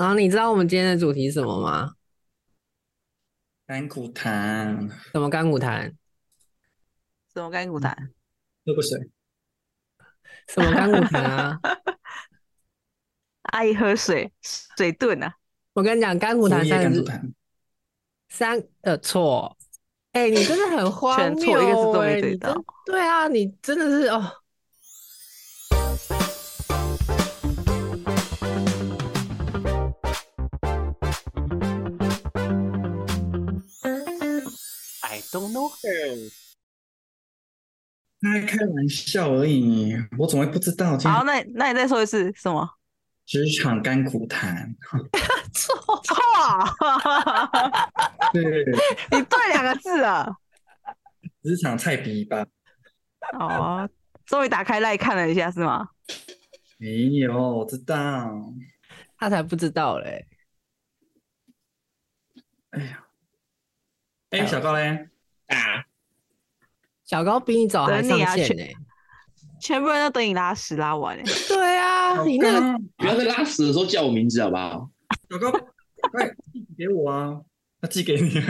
[0.00, 1.92] 然后你知道我们今天的主题是什么吗？
[3.66, 5.94] 干骨谈，什么干骨谈？
[7.34, 8.10] 什么干骨谈？
[8.64, 8.98] 喝个水。
[10.48, 11.60] 什么干骨谈啊？
[13.52, 15.34] 阿姨喝水，水遁啊！
[15.74, 17.04] 我跟你讲，干骨谈三个字，
[18.30, 19.54] 三个错。
[20.12, 24.39] 哎、你真的很荒 全谬、错一个字都没哎你真对到对啊，你真的是哦。
[35.20, 36.32] I don't know her。
[38.22, 40.98] 开开玩笑而已，我怎么会不知道？
[40.98, 42.68] 好，那那你再说一次什么？
[43.26, 44.74] 职场甘苦谈，
[45.52, 46.16] 错，错，
[48.32, 48.42] 对，
[49.10, 50.26] 你对两个字啊。
[51.42, 52.46] 职场菜逼吧？
[53.38, 53.88] 哦，
[54.24, 55.90] 终于打开来看了一下是吗？
[56.78, 58.52] 没有，我知道。
[59.18, 60.26] 他才不知道嘞。
[62.70, 63.04] 哎呀，
[64.30, 65.09] 哎，小高嘞？
[65.50, 65.84] 啊，
[67.04, 68.64] 小高比你早还上线呢、
[69.60, 74.90] 全部人都等你拉屎拉完欸对啊，你那个高，不要在拉屎的时候叫我名字好不好？
[75.28, 75.50] 小高，
[76.12, 77.40] 快寄给我啊！
[77.80, 78.30] 他寄给你。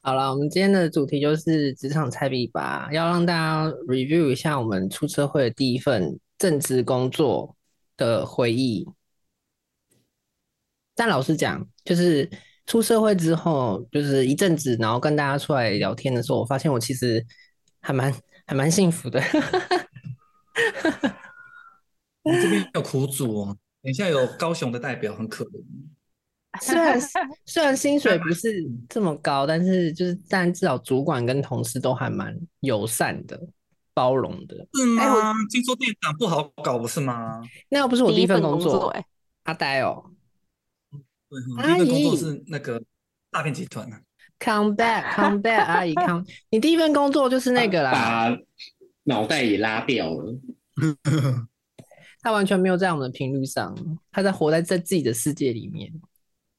[0.00, 7.56] 好了，我们今天的主题就是职场菜比吧，要让大家 review 一下我们出社会的第一份正职工作
[7.96, 8.88] 的回忆。
[10.94, 12.30] 但老实讲，就是
[12.66, 17.24] 出社会之后，就是一阵子，然后跟大家出来聊天的时候，我发现我其实
[17.80, 18.12] 还蛮
[18.46, 19.22] 还蛮幸福的。
[22.22, 25.62] 我们这边有苦主哦，等一下有高雄的代表，很可怜。
[26.60, 26.98] 虽然
[27.44, 28.50] 虽然薪水不是
[28.88, 33.38] 这么高，但是就是但至少主管跟同事都还蛮友善的、
[33.92, 34.56] 包容的。
[34.74, 35.34] 是吗？
[35.52, 37.42] 听说店长不好搞，不是吗？
[37.68, 39.04] 那又不是我第一份工工作，哎，
[39.44, 40.10] 阿呆哦
[41.58, 42.82] 阿第一份工作是那个
[43.32, 44.00] 诈骗集团啊。
[44.38, 48.38] ，come back，come back，阿姨 come， 你第一份工作就是那个啦，把
[49.04, 50.34] 脑袋也拉掉了。
[52.20, 53.74] 他完全没有在我们的频率上，
[54.10, 55.92] 他在活在在自己的世界里面。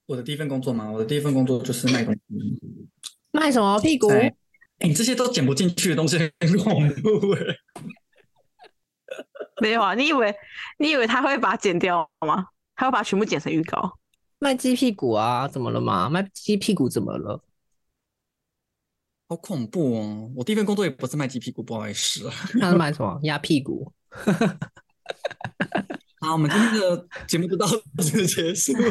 [0.06, 2.20] 我的第一份工作嘛，我的第一份工作就是卖东西。
[3.32, 4.10] 卖什么屁股？
[4.80, 7.42] 你这些都剪不进去的东西很恐怖哎。
[9.62, 9.94] 没有啊？
[9.96, 10.34] 你以为
[10.80, 12.46] 你以为他会把它剪掉吗？
[12.76, 13.92] 他会把它全部剪成预告？
[14.40, 15.48] 卖鸡屁股啊？
[15.48, 16.10] 怎么了嘛？
[16.10, 17.44] 卖鸡屁股怎么了？
[19.30, 20.32] 好恐怖哦！
[20.38, 22.34] 我第一份工作也不是卖鸡屁股，不好意思啊。
[22.62, 23.20] 他是卖什么？
[23.24, 23.92] 鸭屁股？
[26.22, 27.68] 好，我们今天的节目就到
[28.00, 28.90] 此结束了。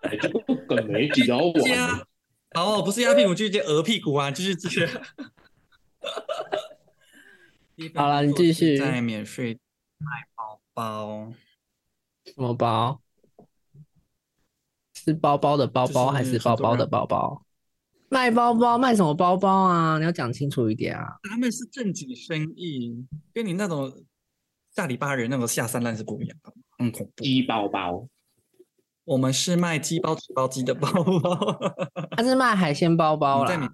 [0.00, 2.06] 哎这个梗没几条接 啊
[2.54, 4.86] 完，好，不是鸭屁股，就是接鹅屁股啊，就是这些。
[7.94, 9.58] 好了你继续在免税
[9.98, 11.32] 卖包包，
[12.24, 13.02] 什么包？
[15.06, 17.42] 是包包的包包就是还是包包的包包？
[18.08, 19.98] 卖包包卖什么包包啊？
[19.98, 21.16] 你要讲清楚一点啊！
[21.28, 23.92] 他们是正经生意，跟你那种
[24.74, 27.22] 下里巴人那种下三滥是不一样的，很恐怖。
[27.24, 28.06] 鸡包包，
[29.04, 30.88] 我们是卖鸡包、纸包鸡的包
[31.20, 31.58] 包，
[32.16, 33.72] 他是卖海鲜包包啦。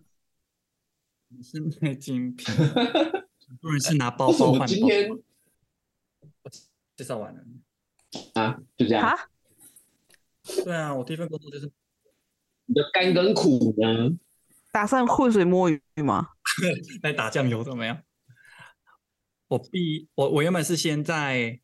[1.29, 4.67] 你 是卖精品， 很多人是拿包包换包。
[4.67, 5.11] 今天
[6.97, 7.41] 介绍完了。
[8.35, 9.09] 啊就这样？
[9.09, 9.17] 啊？
[10.65, 11.71] 对啊，我第一份工作就是
[12.67, 14.11] 你的甘跟苦呢？
[14.73, 16.29] 打算浑水摸鱼吗？
[17.03, 18.03] 来打酱油怎么样？
[19.49, 21.61] 我毕我我原本是先在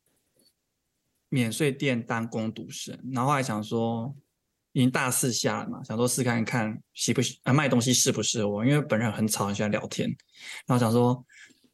[1.31, 4.15] 免税店当工读生，然后后来想说，
[4.73, 10.07] 已经大四下了嘛，想说试看看喜不喜啊卖东西适不适合我，因为本人很吵，很喜欢聊天，
[10.67, 11.25] 然后想说，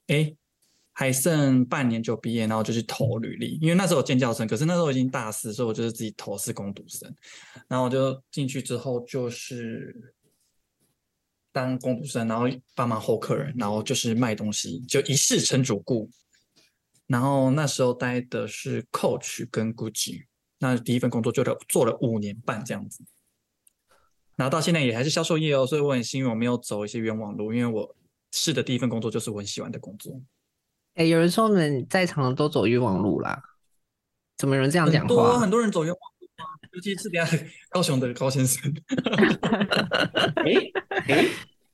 [0.06, 0.34] 哎，
[0.96, 7.12] 还剩半年就毕业，然后就去投履历，因为那时候有建教生，可是那时候已经大四，所以我就是自己投是工读生，
[7.68, 10.14] 然后我就进去之后就是
[11.52, 12.46] 当工读生，然后
[12.76, 16.08] 帮忙候客人，然后就是卖东西，就一试成主顾。
[17.06, 20.24] 然后那时候待的是 Coach 跟 Gucci，
[20.58, 23.04] 那第一份工作就做了五年半这样子。
[24.36, 27.96] 然后到现在也还是销售业哦，所以我很幸运我没有走一些冤枉路，因为我
[28.32, 30.20] 试的第一份工作就是我很喜欢的工作。
[30.94, 33.42] 哎、有人说我们在场的都走冤枉路啦，
[34.36, 35.38] 怎么有人这样讲很多话？
[35.40, 38.72] 很多人走冤枉路啊，尤其是等下高雄的高先生。
[40.36, 40.52] 哎
[41.08, 41.26] 哎，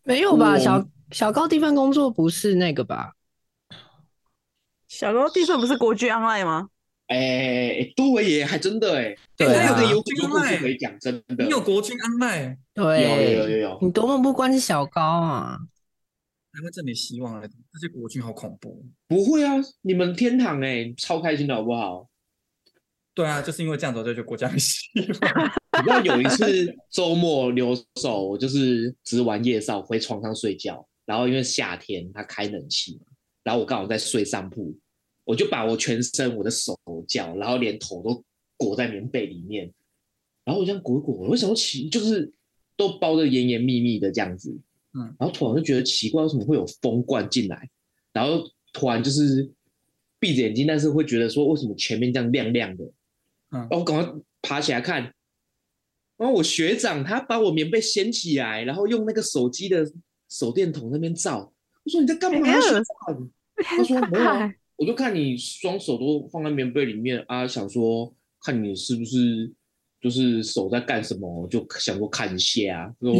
[0.05, 0.59] 没有吧？
[0.59, 3.13] 小小高第一份工作不是那个吧？
[4.89, 6.69] 小高第一份不是国剧 online 吗？
[7.09, 15.59] 哎，对耶，还真的哎，对啊这个有军有故事卖可以讲，真的你有国军安麦，对，有有有有有你多么不关心小高啊！
[16.53, 18.85] 台湾真没希望了，这些国军好恐怖。
[19.07, 22.09] 不会啊，你们天堂哎、超开心的好不好？
[23.15, 25.07] 对啊，就是因为这样子，我就国家没希望。
[25.79, 33.07] 你知道有一次周末留守，我就是值完夜哨回床上睡觉，然后因为夏天他开冷气嘛，
[33.45, 34.77] 然后我刚好在睡上铺，
[35.25, 36.77] 我就把我全身我的手
[37.07, 38.25] 脚，然后连头都
[38.57, 39.73] 裹在棉被里面，
[40.45, 42.33] 然后我这样裹一裹，我想起就是
[42.77, 44.57] 都包的严严密密的这样子，
[44.95, 47.69] 嗯然后突然就觉得奇怪，为什么会有风灌进来？
[48.13, 48.43] 然后
[48.73, 49.51] 突然就是
[50.19, 52.85] 闭着眼睛，但是会觉得说为什么前面这样亮亮的？
[53.51, 55.03] 嗯然后我赶快爬起来看，
[56.17, 59.85] 然后我学长他把我棉被掀起来，然后用那个手机的
[60.29, 61.53] 手电筒那边照。
[61.83, 62.47] 我说你在干嘛？
[63.65, 68.15] 他说没有啊，我就看你双手都放在棉被里面啊，想说
[68.45, 69.53] 看你是不是
[70.01, 72.95] 就是手在干什么，我就想说看一下啊。
[73.01, 73.15] 说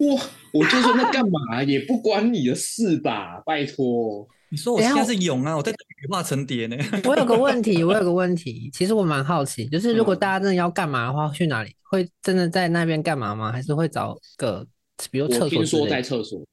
[0.00, 4.26] 哇，我就说那干嘛也不关你的事吧， 拜托。
[4.52, 6.76] 你说我现在是勇啊，我在等羽化成蝶呢。
[7.04, 11.72] 我有个问题，我有个问题，其实我蛮好奇，就是如果嗯大家真的要干嘛的话，去哪里？
[11.84, 13.52] 会真的在那边干嘛吗？
[13.52, 14.66] 还是会找个
[15.10, 15.88] 比如厕所听说？
[15.88, 16.44] 在厕所，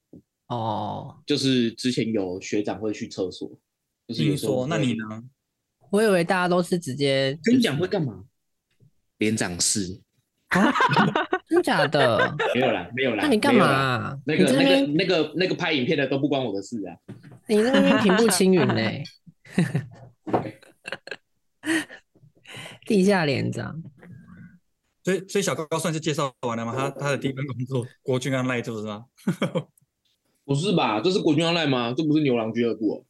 [0.48, 3.50] 哦，就是之前有学长会去厕所，
[4.08, 5.24] 就是说，那你呢？
[5.90, 8.26] 我以为大家都是直接，跟你讲会干嘛？
[9.18, 10.02] 连长室
[11.50, 12.34] 真假的？
[12.56, 13.24] 没有啦，没有啦。
[13.24, 13.66] 那你干嘛？
[13.66, 14.18] 啊？
[14.26, 16.96] 那个、那个、那个、那个拍影片的都不关我的事啊。
[17.48, 19.04] 你那边平步青云嘞，
[22.86, 23.82] 地下连长。
[25.04, 26.74] 所以，所以小高高算是介绍完了吗？
[26.76, 29.06] 他他的第一份工作，国军 online 就是吗？
[30.44, 31.00] 不是吧？
[31.02, 31.94] 这是国军安赖吗？
[31.96, 33.06] 这不是牛郎俱乐部哦。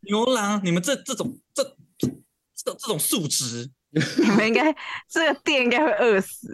[0.00, 1.62] 牛郎，你们这这种这
[1.98, 2.08] 这
[2.54, 3.70] 这这种素质，
[4.22, 4.74] 你们应该
[5.08, 6.48] 这个店应该会饿死。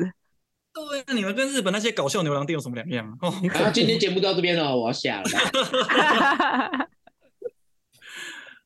[0.74, 3.18] 对啊，你们跟日本那些搞笑牛郎店有什么两样？
[3.20, 5.28] 哦，啊，今天节目到这边了，我要下了。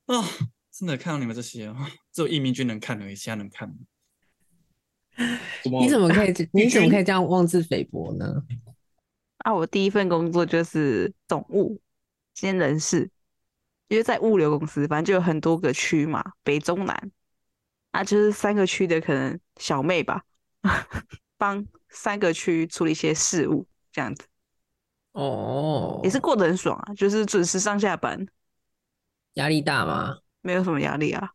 [0.07, 0.25] 哦，
[0.71, 1.75] 真的看到你们这些哦，
[2.13, 3.75] 只有义民军能看而已，其他能看吗？
[5.65, 5.83] 怎么？
[5.83, 6.33] 你怎么可以？
[6.53, 8.43] 你怎么可以这样妄自菲薄呢？
[9.39, 11.81] 啊，我第一份工作就是总务
[12.35, 13.11] 兼人事，
[13.89, 17.11] 因为在物流公司，反正就有很多个区嘛，北中南，
[17.97, 20.23] 啊，就是三个区的可能小妹吧，
[21.39, 24.27] 帮三个区处理一些事务，这样子
[25.13, 28.27] 哦，也是过得很爽啊，就是准时上下班，
[29.35, 30.19] 压力大吗？
[30.43, 31.31] 没有什么压力啊，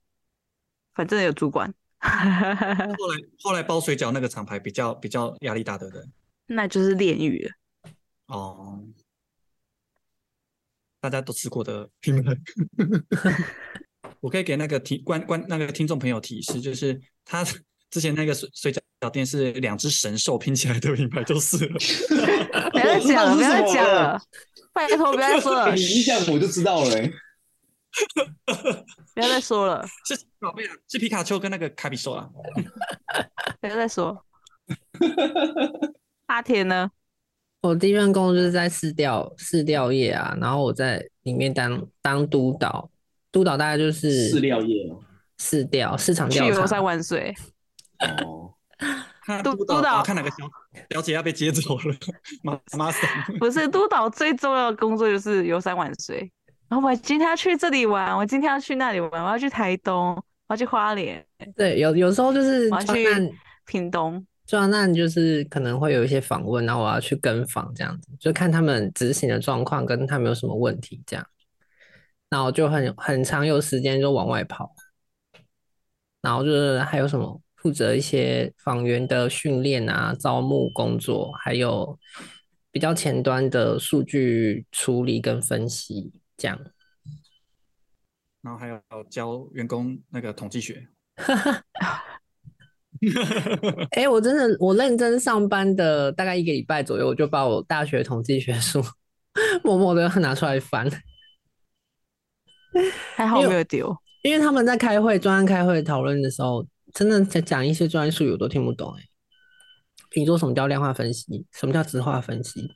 [0.94, 6.06] 反正有主管，后来 后来包水饺那个厂牌比较比较压力大，对不对？
[6.46, 7.52] 那就是炼狱了。
[8.28, 8.86] 哦，
[11.00, 12.38] 大家都吃过的品牌，
[14.22, 17.46] 我可以给那个提观观那个听众朋友提示，就是他
[17.90, 21.80] 之前那个水水饺店是两只神兽拼起来的品牌，就是了。
[22.72, 24.22] 不要再讲了，不要再讲了了，
[24.72, 27.12] 拜托不要再说了哎， 你一讲我就知道了、欸。
[29.14, 32.30] 不要再说了，是宝贝啊，是皮卡丘跟那个卡比兽啊。
[33.60, 34.24] 不要再说。
[36.28, 36.90] 阿田呢？
[37.62, 42.90] 我第一份工作就是在市调市调业啊，然后我在里面当当督导，
[43.32, 45.00] 督导大概就是饲料业哦。
[45.38, 46.82] 市调市场调去游山查。
[46.82, 47.34] 万岁！
[48.24, 48.54] 哦，
[49.44, 50.38] 督督导，看哪个小
[50.92, 51.96] 小姐要被接走了，
[52.44, 53.10] 妈妈桑。
[53.40, 56.32] 不是督导最重要的工作就是游山玩水。
[56.70, 60.14] 然后我今天要去这里玩，我今天要去那里玩，我要去台东，
[60.48, 61.26] 我要去花莲、
[61.56, 63.34] 对，有有时候就是我要去
[63.66, 64.24] 屏东。
[64.46, 71.26] 专案就是可能会有一些访问，然后我要去跟访这样子，就看他们执行的状况跟他们有什么问题这样。
[72.32, 74.74] 然后就很很长有时间就往外跑，
[76.22, 82.00] 然后就是还有什么负责一些访员的训练啊、招募工作，还有
[82.72, 86.58] 比较前端的数据处理跟分析这样。
[88.42, 90.88] 然后还有教员工那个统计学。
[93.92, 98.82] 哎、我真的我认真上班的大概一个礼拜左右，我就把我大学统计学书
[99.66, 100.90] 默默的拿出来翻，
[103.16, 103.96] 还好我没有丢。
[104.24, 109.02] 因为他们在开会、专案开会讨论的时候，真的在讲一些专业术语，我都听不懂哎、
[110.10, 112.70] 比如说什么叫量化分析，什么叫质化分析，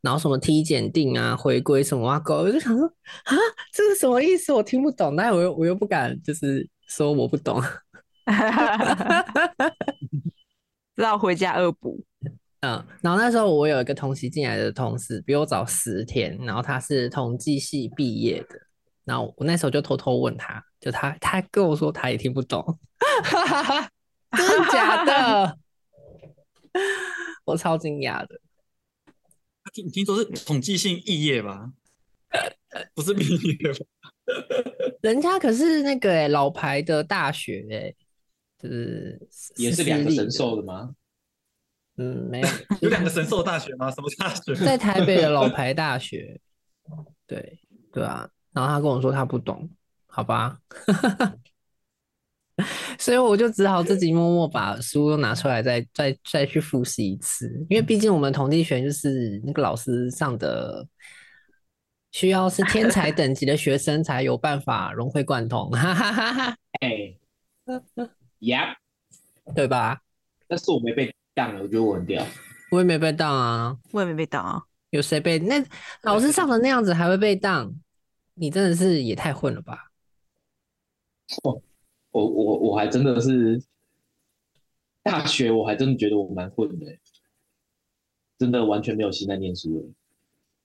[0.00, 3.36] 然后什么 T 检定啊、回归什么啊，狗，我就想说啊，
[3.72, 4.52] 这是什么意思？
[4.52, 7.62] 我听不懂，但我又我又不敢就是说我不懂。
[10.96, 12.04] 只好回家恶补。
[12.60, 18.56] 嗯，然后那时候我有一个同期进来的同事，比我早十天，然后他是统计系毕业的，
[19.04, 22.78] 然后我那时候就偷偷问他，就他他跟我说他也听不懂，
[24.36, 25.58] 真的假的？
[27.44, 28.40] 我超惊讶的。
[29.72, 31.72] 听听说是统计性异业吧？
[32.94, 33.78] 不是毕业吧？
[35.02, 37.94] 人家可是那个、欸、老牌的大学哎、
[38.58, 40.94] 就是也是两个神兽的吗？
[41.96, 42.48] 嗯，没有，
[42.80, 43.90] 有两个神兽大学吗？
[43.90, 44.54] 什么大学？
[44.54, 46.40] 在台北的老牌大学，
[47.26, 47.60] 对
[47.92, 49.68] 对啊，然后他跟我说他不懂，
[50.06, 50.58] 好吧，
[52.98, 60.86] 所以我就只好自己默默把书都拿出来再再再去复习一次，因为毕竟我们统计学就是那个老师上的。
[62.14, 67.16] 需要是天才等级的学生才有办法融会贯通，哈哈哈哈，哎
[68.40, 68.76] 呀，
[69.54, 69.98] 对吧？
[70.46, 72.22] 但是我没被当，我觉得我很屌。
[72.70, 74.62] 我也没被当啊，我也没被当啊。
[74.90, 75.64] 有谁被那
[76.02, 77.74] 老师上的那样子还会被当？
[78.42, 79.92] 你真的是也太混了吧！
[81.44, 81.62] 我
[82.10, 83.62] 我我还真的是
[85.00, 86.98] 大学，我还真的觉得我蛮混的欸，
[88.36, 89.88] 真的完全没有心在念书了。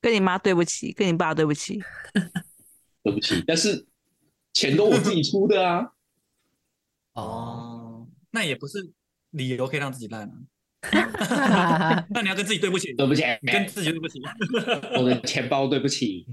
[0.02, 1.80] 跟你妈对不起，跟你爸对不起。
[3.04, 3.86] 对不起，但是
[4.54, 5.92] 钱都我自己出的啊。
[7.14, 8.92] 哦，那也不是
[9.30, 10.34] 理由可以让自己烂啊。
[12.10, 14.20] 那你要跟自己对不起，对不起，跟自己对不起。
[14.98, 16.26] 我的钱包对不起，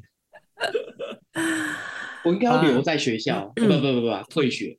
[2.24, 4.78] 我应该要留在学校，不不不不，退学，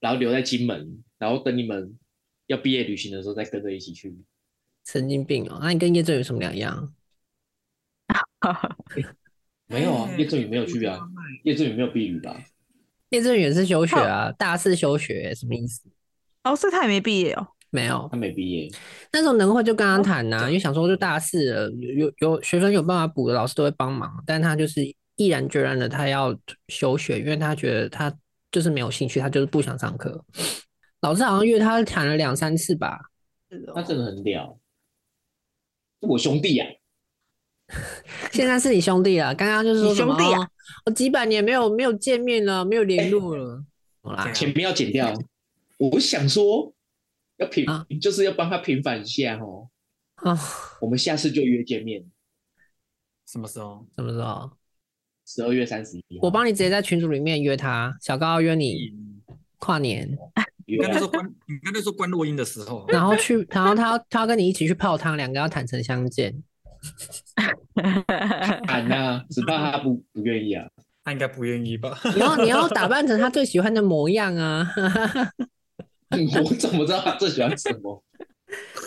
[0.00, 1.96] 然后留在金门，然后等你们
[2.46, 4.16] 要毕业旅行的时候再跟着一起去。
[4.84, 5.58] 神经病哦！
[5.62, 6.92] 那你跟叶正宇什么两样？
[9.66, 10.98] 没有啊，哎叶振宇没有去啊，
[11.44, 12.42] 叶振宇没有避雨吧？
[13.10, 15.88] 叶振宇也是休学啊，大四休学，什么意思？
[16.44, 17.48] 哦，所以他也没毕业哦。
[17.70, 18.66] 没有他，没毕业，
[19.12, 24.80] 那时候能会就跟他谈呐、因为想说就大四了，有有有学分有办法补的，老师都会帮忙，但他就是
[25.18, 26.34] 毅然决然的他要
[26.68, 28.10] 休学，因为他觉得他
[28.50, 30.24] 就是没有兴趣，他就是不想上课。
[31.00, 32.98] 老师好像约他谈了两三次吧，
[33.74, 34.58] 他真的很屌，
[36.00, 36.66] 是我兄弟啊。
[38.32, 40.48] 现在是你兄弟了，刚刚就是说你兄弟啊哦
[40.86, 43.62] 我几百年没有没有见面了，没有联络了，
[44.00, 45.12] 好啦，前面要剪掉。
[45.76, 46.72] 我想说，
[47.36, 49.68] 要平啊，就是要帮他平反一下哦。
[50.14, 50.38] 啊，
[50.80, 52.04] 我们下次就约见面，
[53.26, 53.86] 什么时候？
[53.94, 54.50] 什么时候？
[55.28, 56.18] 十二月三十一。
[56.22, 58.90] 我帮你直接在群组里面约他，小高要约你
[59.58, 60.08] 跨年，
[60.66, 66.42] 你约啊刚才说关，你刚才说关录音的时候， 然后去，然后他要他要跟你一起去泡汤，两个要坦诚相见。
[68.66, 70.66] 喊呐，只怕他不不愿意啊。
[71.04, 71.98] 他应该不愿意吧？
[72.14, 74.66] 你要你要打扮成他最喜欢的模样啊！
[76.10, 78.02] 我怎么知道他最喜欢什么？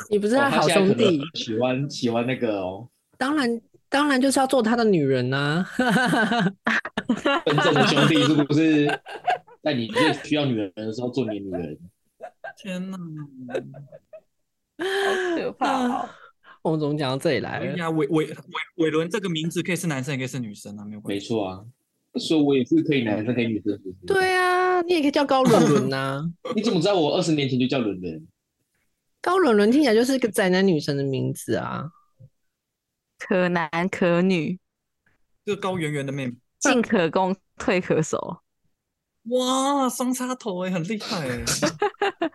[0.10, 3.50] 你不是哦他好兄弟，喜欢喜欢那个哦，当然
[3.91, 5.65] 当然就是要做他的女人呐、
[7.45, 8.88] 真正的兄弟是不是？
[9.62, 11.77] 在你最需要女人的时候做你的女人，
[12.57, 12.98] 天哪！
[14.79, 16.10] 好可怕哦！
[16.63, 17.74] 我们怎么讲到这里来了？
[17.74, 18.36] 哎呀，伟伟伟
[18.77, 21.21] 伟伦这个名字可以是男生也可以是女生啊，没有关系。
[21.21, 21.60] 没错啊。
[22.15, 23.77] 所以我也是可以男生可以女生？
[24.07, 26.24] 对啊，你也可以叫高伦伦呐。
[26.55, 28.25] 你怎么知道我二十年前就叫伦伦？
[29.21, 31.83] 高伦伦听起来就是一个宅男女神的名字啊。
[33.28, 34.60] 可男可女，
[35.46, 38.42] 这个高圆圆的妹妹，进可攻，退可守。
[39.25, 41.44] 哇，双插头哎，很厉害哎。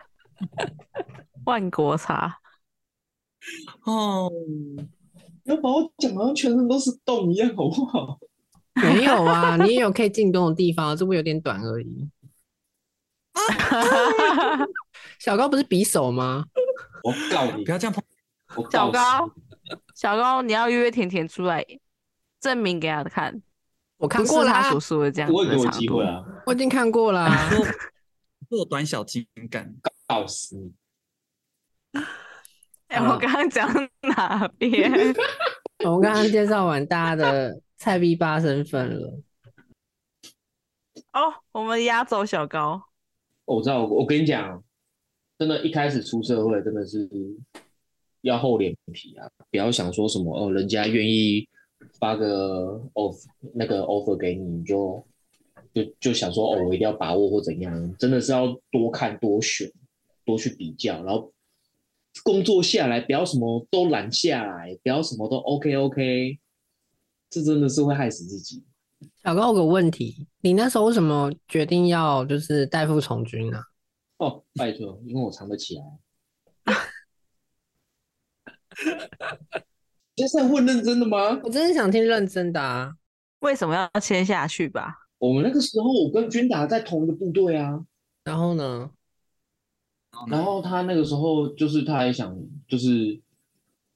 [1.43, 2.39] 万国差，
[3.83, 4.31] 哦，
[5.43, 8.17] 不要把我讲好像全身都是洞一样，好不好？
[8.75, 12.09] 没有啊， 你也有可以进攻的地方，只不过有点短而已。
[15.19, 16.45] 小高不是匕首吗？
[17.03, 18.01] 我告你不，要这样碰。
[18.55, 19.29] 我小高，
[19.97, 21.65] 小高，你要约甜甜出来
[22.39, 23.41] 证明给他看，
[23.97, 26.03] 我看不过他所，说的这样子死不会给我的长度机会。
[26.05, 26.23] 啊！
[26.45, 27.49] 我已经看过啦。
[28.47, 29.75] 做短小精干，
[30.07, 30.71] 告死你！
[32.89, 33.67] 哎、好我刚刚讲
[34.01, 34.91] 哪边？
[35.83, 39.19] 我们刚刚介绍完大家的菜逼八身份了，
[41.13, 42.83] 哦，我们压轴小高。
[43.45, 44.63] 我知道，我跟你讲，
[45.39, 47.09] 真的，一开始出社会真的是
[48.21, 49.29] 要厚脸皮啊！
[49.51, 51.47] 不要想说什么哦，人家愿意
[51.99, 53.15] 发个 off
[53.53, 55.05] 那个 offer 给你，你就
[55.73, 59.71] 就就想说哦，我一定要把握或怎样，真的是要多看多选，
[60.25, 61.31] 多去比较，然后
[62.23, 66.39] 工作下来不要什么都揽下来，不要什么都 OK OK，
[67.29, 68.63] 这真的是会害死自己。
[69.23, 73.61] 小高有个问题，你那时候为什么决定要就是代父从军啊？
[74.17, 75.83] 哦，拜托，因为我藏得起来。
[80.15, 81.39] 现在问认真的吗？
[81.43, 82.93] 我真的想听认真的啊！
[83.39, 84.95] 为什么要签下去吧？
[85.19, 87.85] 我们那个时候，我跟君达在同一个部队啊。
[88.23, 88.89] 然后呢？
[90.27, 92.35] 然后他那个时候就是他还想，
[92.67, 93.19] 就是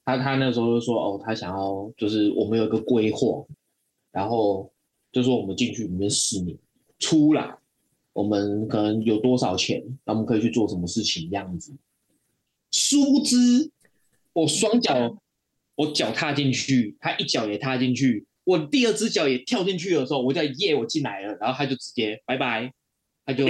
[0.05, 3.43] 他他那时候就说哦，他想要就是我们有一个规划，
[4.11, 4.71] 然后
[5.11, 6.55] 就说我们进去里面四年，
[6.99, 7.57] 出来
[8.13, 11.75] 我们可能有多少钱，那我们可以去做什么事情这样子。
[12.71, 13.71] 殊不知
[14.33, 15.17] 我双脚，
[15.75, 22.71] 我脚踏进去，他一脚也踏进去，我第二只脚也跳进去的时候，我叫耶，我进来了，然后他就直接拜拜，
[23.25, 23.45] 他就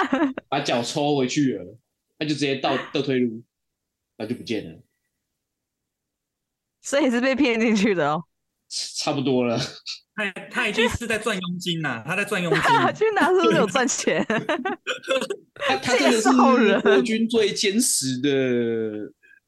[0.48, 1.78] 把脚抽回去了，
[2.18, 3.42] 他就直接倒倒退路，
[4.18, 4.78] 那就不见了。
[6.82, 8.24] 所以是被骗进去的哦。
[8.68, 9.58] 差不多了。
[10.16, 12.62] 他他已经是在赚佣金了，他在赚佣金。
[12.94, 14.24] 去哪是不是有赚钱？
[15.54, 16.30] 他他真的是
[16.80, 18.30] 国军最坚实的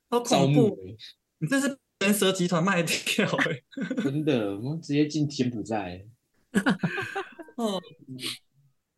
[0.08, 0.76] 好恐怖！
[0.86, 0.96] 欸，
[1.38, 3.60] 你这是人蛇集团卖掉哎、
[4.02, 6.04] 真的，我们直接进柬埔寨。
[7.56, 7.72] 哦，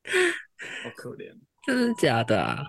[0.05, 1.35] 好可怜。
[1.67, 2.65] 真的假的啊？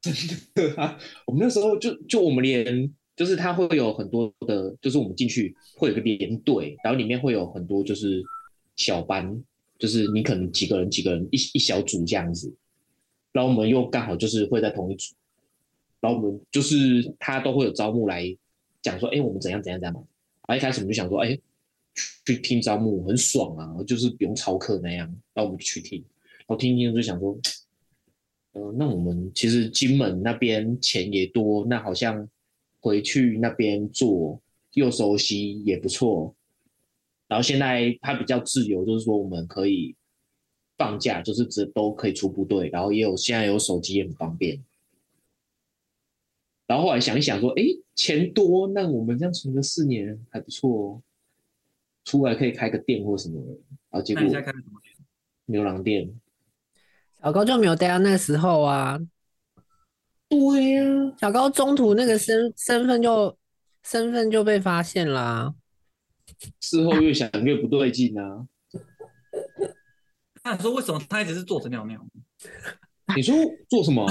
[0.00, 0.12] 真
[0.54, 8.22] 的啊，我们那时候就就我们连就是他会有很多的，就是我们进去会有个连队，然后里面会有很多就是
[8.76, 9.42] 小班，
[9.78, 12.54] 就是你可能几个人几个人一一小组这样子，
[13.32, 15.14] 然后我们又刚好就是会在同一组，
[16.00, 18.24] 然后我们就是他都会有招募来
[18.82, 19.94] 讲说，哎，我们怎样怎样怎样。
[19.94, 20.04] 然
[20.48, 21.38] 后一开始我们就想说，哎，
[22.24, 25.98] 去听招募很爽啊，就是不用操课那样，然后我们就去听，
[26.38, 27.38] 然后听一听就想说。
[28.52, 32.26] 呃，那我们其实金门那边钱也多，那好像
[32.80, 34.40] 回去那边做
[34.72, 36.34] 又熟悉也不错。
[37.28, 39.94] 然后现在他比较自由，就是说我们可以
[40.78, 44.58] 放假，就是只都可以出部队，然后也有现在有手机也很方便。
[46.68, 47.64] 然后后来想一想说，哎，
[47.96, 51.02] 钱多，那我们这样存个四年还不错哦，
[52.04, 53.48] 出来可以开个店或什么的。
[53.90, 54.94] 然后结果那你现在开什么店？
[55.46, 56.08] 牛郎店，
[57.22, 59.00] 小高就没有待到那时候啊，
[60.28, 60.84] 对呀、
[61.18, 63.34] 小高中途那个身身份就
[63.82, 65.54] 身份就被发现啦、
[66.60, 68.46] 事后越想越不对劲啊。
[70.44, 72.06] 那你说为什么他一直是坐着尿尿？
[73.16, 73.34] 你说
[73.68, 74.06] 做什么？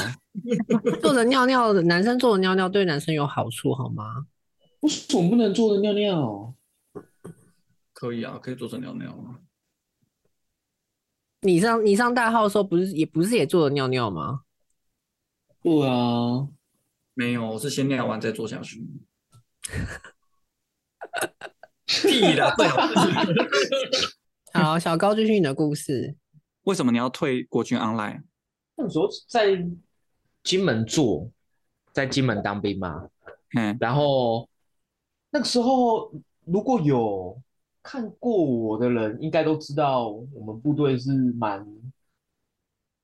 [1.02, 4.28] 坐着尿尿的男生坐着尿尿对男生有好处好吗？
[4.82, 6.54] 为什么不能坐着尿尿？
[7.94, 9.40] 可以啊，可以坐着尿尿啊。
[11.42, 14.42] 你上你上大号的时候不是也不是也坐着尿尿吗？
[15.62, 16.48] 不啊，
[17.14, 18.86] 没有，我是先尿完再坐下去。
[21.86, 22.82] 屁啦，最好。
[24.54, 26.16] 好，小高继续你的故事。
[26.64, 28.24] 为什么你要退国军 online？
[28.78, 29.68] 那时候在
[30.44, 31.30] 金门做，
[31.92, 33.10] 在金门当兵嘛。
[33.58, 34.48] 嗯，然后
[35.32, 36.14] 那个时候
[36.46, 37.42] 如果有
[37.82, 41.66] 看过我的人，应该都知道我们部队是蛮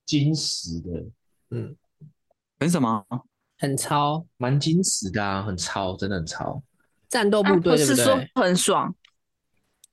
[0.06, 1.06] 矜持的，
[1.50, 1.76] 嗯，
[2.60, 3.06] 很什么？
[3.58, 6.62] 很超蛮矜持的啊，很超，真的很超。
[7.08, 8.20] 战斗部队，对是说？
[8.36, 8.94] 很爽，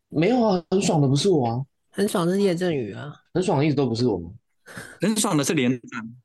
[0.09, 3.15] 没有啊，很爽的不是我啊，很爽是叶振宇啊。
[3.33, 4.35] 很爽的一直都不是我，
[5.01, 6.17] 很爽的是连长。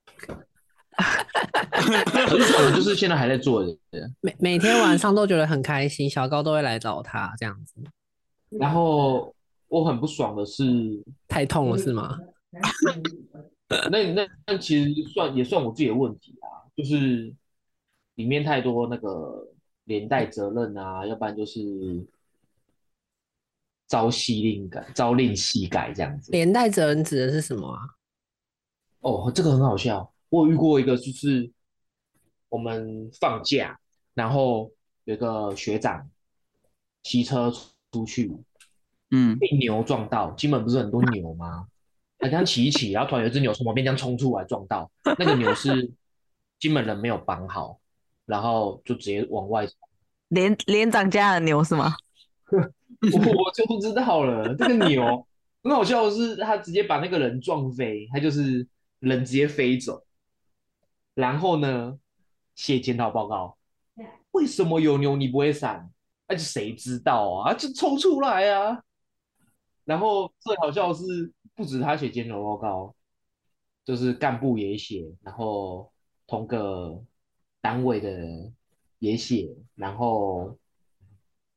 [0.98, 3.78] 很爽的就是现在还在做的。
[4.20, 7.74] 每每天晚上都觉得很开心，小高都会来找他这样子。
[8.48, 9.34] 然后
[9.68, 10.64] 我很不爽的是，
[11.28, 12.18] 太痛了是吗？
[13.90, 17.34] 那那那其实算也算我自己的问题啊，就是
[18.14, 19.46] 里面太多那个
[19.84, 21.60] 连带责任啊，要不然就是
[23.88, 26.32] 朝夕令改、朝令夕改这样子。
[26.32, 27.82] 连带责任指的是什么啊？
[29.06, 31.48] 哦，这个很好笑，我有遇过一个，就是
[32.48, 33.78] 我们放假，
[34.14, 34.68] 然后
[35.04, 36.10] 有一个学长
[37.04, 37.52] 骑车
[37.92, 38.36] 出去，
[39.12, 41.68] 嗯，被牛撞到，金门不是很多牛吗？
[42.18, 45.88] 他这样骑一骑，然后突然有一只牛从旁边这样冲出来撞到，那个牛是
[46.58, 47.78] 金门人没有绑好，
[48.24, 49.68] 然后就直接往外，
[50.30, 51.94] 连连长家的牛是吗？
[52.50, 54.52] 我就不知道了。
[54.56, 55.24] 这个牛
[55.62, 58.66] 很好笑的是，他直接把那个人撞飞，他就是
[58.98, 60.04] 人直接飞走，
[61.14, 61.98] 然后呢
[62.54, 63.58] 写检讨报告，
[64.32, 65.90] 为什么有牛你不会闪？
[66.28, 67.54] 那就谁知道啊？
[67.54, 68.82] 就冲出来啊！
[69.84, 72.96] 然后最好笑的是，不止他写检讨报告，
[73.84, 75.92] 就是干部也写，然后
[76.26, 77.00] 同个
[77.60, 78.50] 单位的
[78.98, 80.58] 也写，然后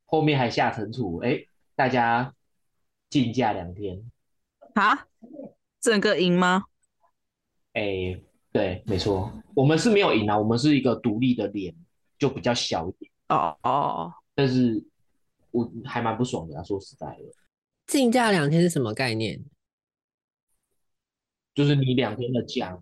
[0.04, 2.32] 后面还下惩处，哎，大家
[3.08, 4.08] 禁假两天，
[4.74, 5.08] 啊，
[5.80, 6.66] 整个赢吗？
[7.72, 8.20] 哎，
[8.52, 11.74] 对，没错，我们是没有赢啊，我们是一个独立的连，
[12.18, 14.82] 就比较小一点，哦哦，但是
[15.52, 17.32] 我还蛮不爽的啊，说实在的，
[17.86, 19.44] 禁假两天是什么概念？
[21.54, 22.80] 就是你两天的假，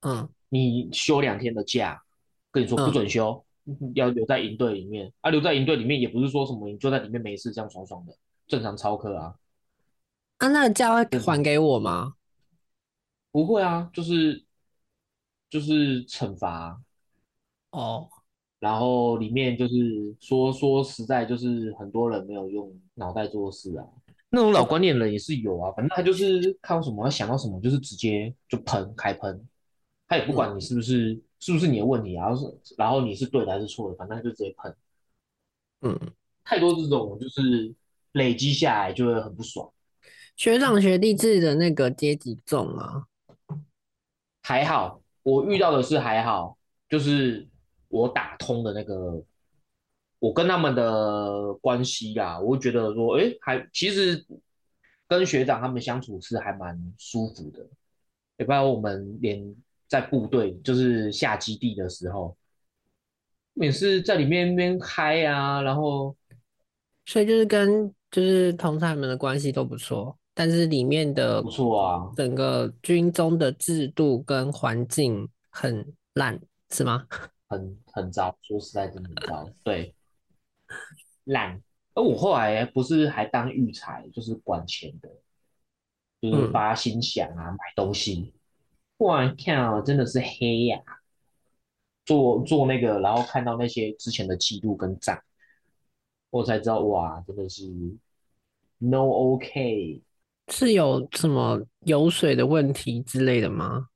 [0.00, 2.02] 嗯，你休两天的假，
[2.50, 3.44] 跟你说不嗯准休，
[3.94, 5.12] 要留在营队里面。
[5.20, 9.34] 啊，留在营队里面也不是说什么你就在里面没事这样爽爽的，正常操课啊，
[10.38, 12.14] 啊，那个假会还给我吗？
[13.34, 14.44] 不会啊，就是
[15.50, 16.80] 就是惩罚，
[17.72, 18.08] 哦，
[18.60, 23.84] 然后里面就是说说实在就是很多人没有用脑袋做事啊，
[24.30, 29.44] 那种老观念的人也是有啊，反正他就是看到什么他想到什么就是直接就喷开喷，
[30.06, 34.76] 他也不管你是不是、是不是你的问题啊，然后是然后你是对的还是错的，反正他就直接喷。
[35.80, 35.98] 嗯，
[36.44, 37.74] 太多这种就是
[38.12, 39.68] 累积下来就会很不爽。
[40.36, 43.06] 学长学弟制的那个阶级重啊，
[44.46, 47.48] 还好，我遇到的是还好，就是
[47.88, 49.24] 我打通的那个，
[50.18, 54.22] 我跟他们的关系啊，我觉得说，哎，还其实
[55.08, 57.66] 跟学长他们相处是还蛮舒服的，
[58.36, 59.42] 也不然我们连
[59.88, 62.36] 在部队就是下基地的时候，
[63.54, 66.14] 也是在里面边嗨啊，然后
[67.06, 77.06] 所以就是跟就是同事们的关系都不错，但是里面的不错啊，整个军中的制度跟环境很烂，是吗？
[77.48, 79.94] 很很糟，说实在真的很糟，对，
[81.24, 81.62] 烂。
[81.94, 85.08] 而我后来不是还当育才，就是管钱的，
[86.20, 88.34] 就是嗯发薪饷啊，买东西。
[88.96, 90.80] 哇靠，真的是黑呀、
[92.04, 95.16] 做做那个，然后看到那些之前的记录跟账，
[96.30, 97.70] 我才知道哇，真的是
[98.78, 100.02] no OK。
[100.48, 103.86] 是有什么油水的问题之类的吗？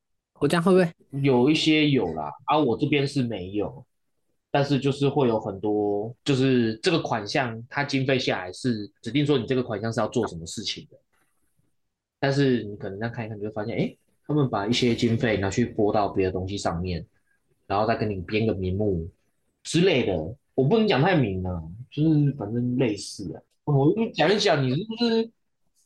[0.40, 1.20] 我这样会不会？
[1.20, 3.84] 有一些有啦，啊，我这边是没有，
[4.50, 10.96] 但是就是会有很多，就是这个款项它经费下来是指定说你这个款项是要做什么事情的，
[12.20, 17.04] 但是你可能这样看一看，就会发现，哎，他们把一些经费拿去拨到别的东西上面，
[17.66, 19.08] 然后再跟你编个名目
[19.64, 20.14] 之类的，
[20.54, 25.30] 我不能讲太明啊，就是反正类似啊，我就讲一讲，你是不是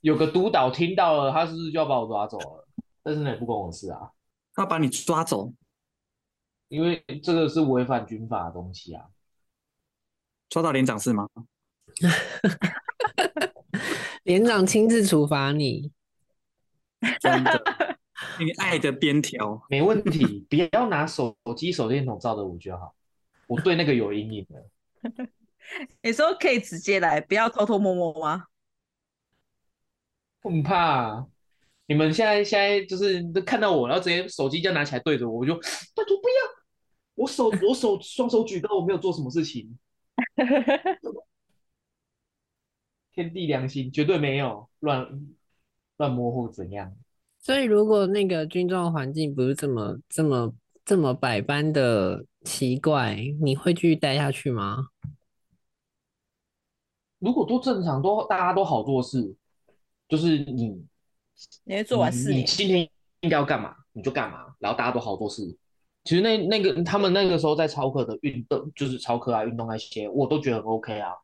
[0.02, 2.68] 有个督导听到了，他是不是就要把我抓走了？
[3.02, 4.10] 但是那也不关我事啊。
[4.54, 5.52] 他把你抓走，
[6.68, 9.06] 因为这个是违反军法的东西啊。
[10.48, 11.26] 抓到连长是吗？
[14.24, 15.90] 连长亲自处罚你，
[17.20, 17.96] 真的，
[18.38, 22.94] 你爱的边条，没问题，不要拿手机手电筒照着我就好。
[23.46, 24.66] 我对那个有阴影的，
[26.02, 28.46] 你说可以直接来，不要偷偷摸摸吗？
[30.42, 31.26] 我很怕。
[31.86, 35.54] 你们现在现在就是都看到我，然后直接手机就拿起来对着我，我就
[35.94, 36.34] 拜托不要。
[37.14, 39.76] 我手 我手双手举高，我没有做什么事情，
[43.12, 45.06] 天地良心绝对没有乱
[45.98, 46.94] 乱摸或怎样。
[47.40, 54.86] 所以如果那个军装环境不是这么这么这么百般的奇怪，你会继续待下去吗？
[57.18, 59.34] 如果都正常，都大家都好做事，
[60.12, 60.84] 就是你
[61.64, 62.86] 你会做完事你年，今天
[63.20, 65.42] 应该要干嘛，你就干嘛，然后大家都好做事。
[66.04, 71.12] 其实那那个他们那个时候在超课的运动，就是超课啊、运动那些，我都觉得很 OK 啊。
[71.12, 71.16] 啊，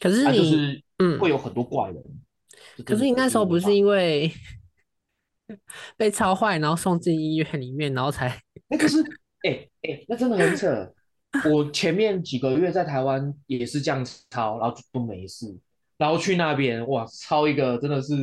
[0.00, 2.02] 可是你，就是嗯会有很多怪人。
[2.86, 4.32] 可是你那时候不是因为
[5.98, 9.02] 被超坏，然后送进医院里面，然后才那可是，
[9.42, 10.94] 哎、哎、那真的很扯。
[11.52, 15.54] 我前面几个月在台湾也是这样超，然后就都没事，
[15.98, 18.14] 然后去那边哇，抄一个真的是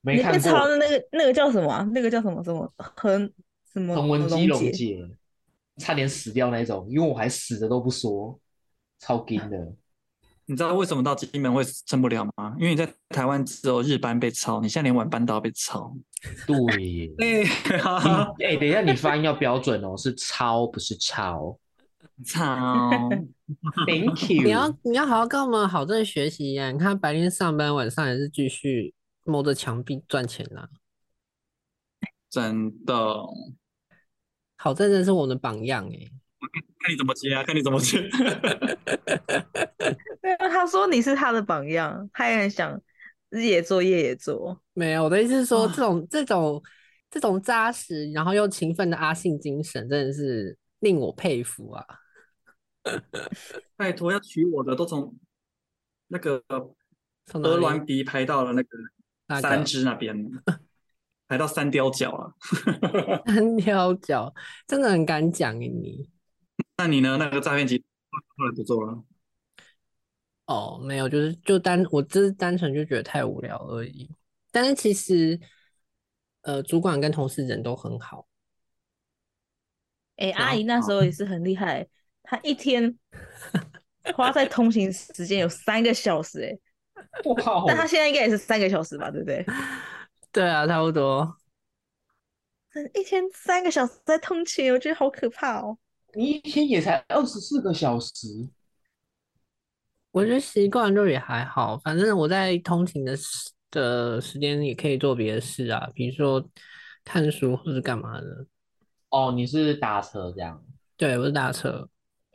[0.00, 0.50] 没你被看过。
[0.50, 1.88] 抄的那个那个叫什么啊？
[1.94, 3.32] 那个叫什么什么横
[3.72, 4.64] 什么横纹肌龙结？
[4.64, 5.08] 溶解，
[5.76, 8.36] 差点死掉那种，因为我还死的都不说，
[8.98, 9.72] 超惊的。
[10.46, 12.56] 你知道为什么到金门会撑不了吗？
[12.58, 15.94] 因为你在台湾只有日班被抄，你现在连晚班都要被抄。
[16.46, 16.56] 对
[16.90, 17.10] 耶，
[18.40, 21.54] 哎，等一下，你发音要标准哦，是抄不是超。
[22.24, 23.08] 操！
[23.86, 24.44] Thank 你要 you。
[24.44, 30.68] 你要你要好好跟我们好正学习呀、你看白天上班，晚上也是继续摸着墙壁赚钱啦、
[32.28, 32.94] 真的，
[34.56, 35.98] 好正真是我们的榜样哎、
[36.80, 38.08] 看你怎么接啊，看你怎么接。
[40.20, 42.78] 对啊，他说你是他的榜样，他也很想
[43.30, 44.60] 日也做夜也做。
[44.74, 46.62] 没有，我的意思是说，啊这种这种
[47.10, 51.84] 这种扎实，然后又勤奋的阿信精神，真的是令我佩服啊！
[53.76, 55.16] 拜托，要娶我的都从
[56.08, 56.74] 那个鹅
[57.26, 60.16] 从哪里銮鼻排到了那个三个只那边，
[61.28, 62.34] 排到三雕角了。
[63.26, 64.34] 三雕脚，
[64.66, 66.10] 真的很敢讲诶你。
[66.76, 67.16] 那你呢？
[67.18, 67.84] 那个诈骗集
[68.36, 69.04] 后来不做了？
[70.46, 74.10] 哦，没有，就是就单我只是单纯就觉得太无聊而已。
[74.50, 75.38] 但是其实，
[76.40, 78.26] 呃，主管跟同事人都很好。
[80.16, 81.86] 哎、阿姨那时候也是很厉害，
[82.30, 82.94] 他一天
[84.14, 86.60] 花在通勤时间有三个小时、欸，
[87.24, 89.44] 哇但他现在应该也是三个小时吧，对不对？
[90.30, 91.36] 对啊，差不多。
[92.94, 95.78] 一天三个小时在通勤，我觉得好可怕哦。
[96.14, 98.12] 你一天也才二十四个小时，
[100.10, 106.46] 我觉得习惯就也还好，反正我在通勤的时的时间也可以做别的事啊，比如说
[107.04, 108.46] 看书或者干嘛的。
[109.08, 110.62] 哦，你是打车这样，
[110.96, 111.88] 对，我是打车。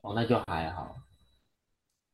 [0.03, 0.95] 哦，那就还好。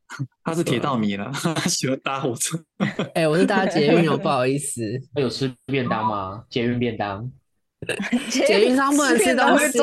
[0.43, 1.32] 他是铁道迷了，
[1.67, 2.58] 喜欢搭火车。
[3.13, 4.82] 哎、我是搭捷运哦，不好意思。
[5.13, 6.43] 他有吃便当吗？
[6.49, 7.32] 捷运便当？
[8.30, 9.80] 捷运上不能吃东西。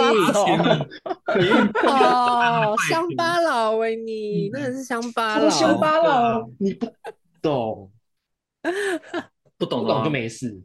[1.86, 5.48] 哦，乡巴佬喂你，真的是乡巴佬。
[5.48, 6.86] 乡巴佬，你不
[7.40, 7.90] 懂，
[9.56, 10.60] 不懂的不懂就没事。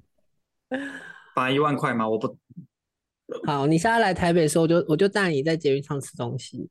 [1.34, 2.08] 罚一万块吗？
[2.08, 2.36] 我不
[3.46, 6.68] 好，你下次来台北的时候，我就我就带你在捷运上吃东西，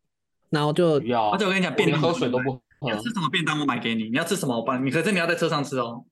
[0.50, 2.90] 然后就要，而且我跟你讲便当喝水都不喝你。
[2.90, 6.04] 要吃什么便当我买给你，你要吃什么我帮你，可是你要在车上吃哦。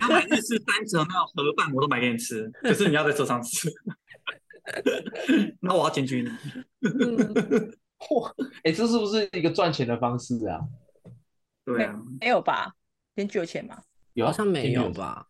[0.00, 3.68] 要买日式三折那种盒饭我都买给你吃，可是你要在车上吃。
[5.60, 6.28] 那我要检举你。
[8.16, 8.32] 哇，
[8.62, 10.60] 哎，这是不是一个赚钱的方式啊？
[11.64, 12.74] 对啊，没有吧？
[13.16, 13.76] 检举有钱吗？
[14.14, 15.26] 有啊好像没有吧？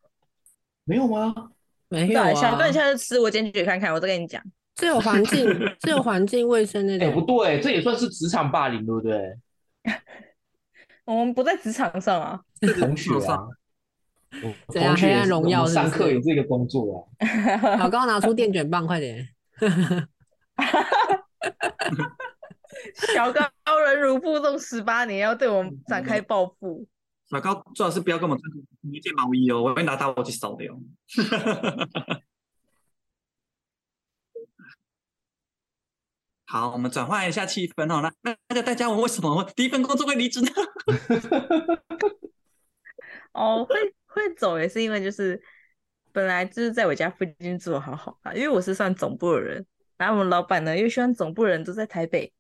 [0.85, 1.35] 没有吗？
[1.89, 4.43] 对没有啊，小哥，你下次吃我检举看看，我再跟你讲。
[4.81, 5.47] 这有环境，
[5.79, 7.37] 这有 环境卫生那哎，不种。
[7.37, 9.37] 对，这也算是职场霸凌，对不对？
[11.05, 12.41] 我们不在职场上啊，
[12.79, 13.47] 同学啊，
[14.73, 17.77] 怎样黑暗荣耀上课有这个工作啊。
[17.79, 19.29] 老高拿出电卷棒，快点！
[23.13, 23.43] 小高
[23.85, 26.87] 忍辱负重十八年，要对我们展开报复。
[27.29, 30.75] 小高最好是不要跟我们穿同一件毛衣哦，我会拿打火机烧掉。
[36.51, 38.01] 好，我们转换一下气氛哦。
[38.03, 40.51] 那那那大家问为什么会第一份工作会离职呢？
[43.31, 45.41] 哦，会会走也是因为就是
[46.11, 49.65] 本来就是在我家附近住的好好啊，因为我是算总部的人，
[49.97, 52.33] 然后我们老板呢又希望总部人都在台北，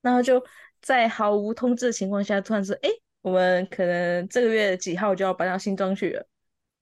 [0.00, 0.42] 然后就
[0.80, 2.88] 在毫无通知的情况下，突然说，哎，
[3.20, 6.26] 我们可能这个月几号就要搬到新庄去了，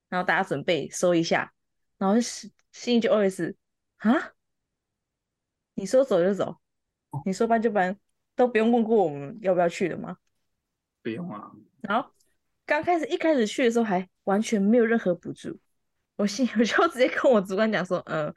[0.09, 1.53] 然后大家准备收一下，
[1.99, 3.57] 然后心心里就 OS
[3.97, 4.34] 啊，
[5.75, 6.61] 你说走就走，
[7.25, 7.99] 你说搬就搬，
[8.35, 10.17] 都不用问过我们要不要去的吗？
[11.03, 12.11] 不用啊，然后
[12.65, 15.59] 刚开始一开始去的时候还完全没有任何补助，
[16.17, 18.35] 我心 我就直接跟我主管讲说，嗯、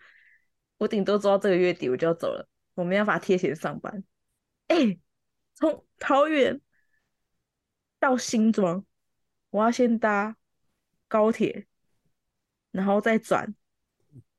[0.78, 4.04] 我顶多做到这个月底我就要走了，我没办法贴钱上班。
[4.68, 5.00] 哎，
[5.54, 6.60] 从桃园
[8.00, 8.86] 到新庄，
[9.50, 10.36] 我要先搭
[11.08, 11.66] 高铁，
[12.72, 13.56] 然后再转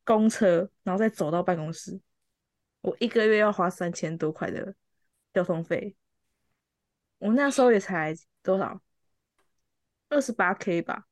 [0.05, 1.99] 公车，然后再走到办公室，
[2.81, 4.75] 我一个月要花三千多块的
[5.33, 5.97] 交通费。
[7.19, 8.81] 我那时候也才多少？
[10.09, 11.07] 二十八 K 吧？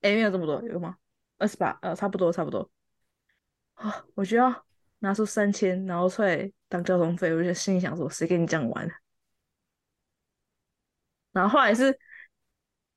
[0.00, 0.98] 哎，没有这么多，有吗？
[1.38, 2.70] 二十八，呃，差不多，差不多。
[3.74, 4.66] 啊，我就要
[4.98, 8.88] 拿出三千，然后出来当交通费，我就心里想说，谁跟你这样玩？
[11.32, 11.98] 然后后来是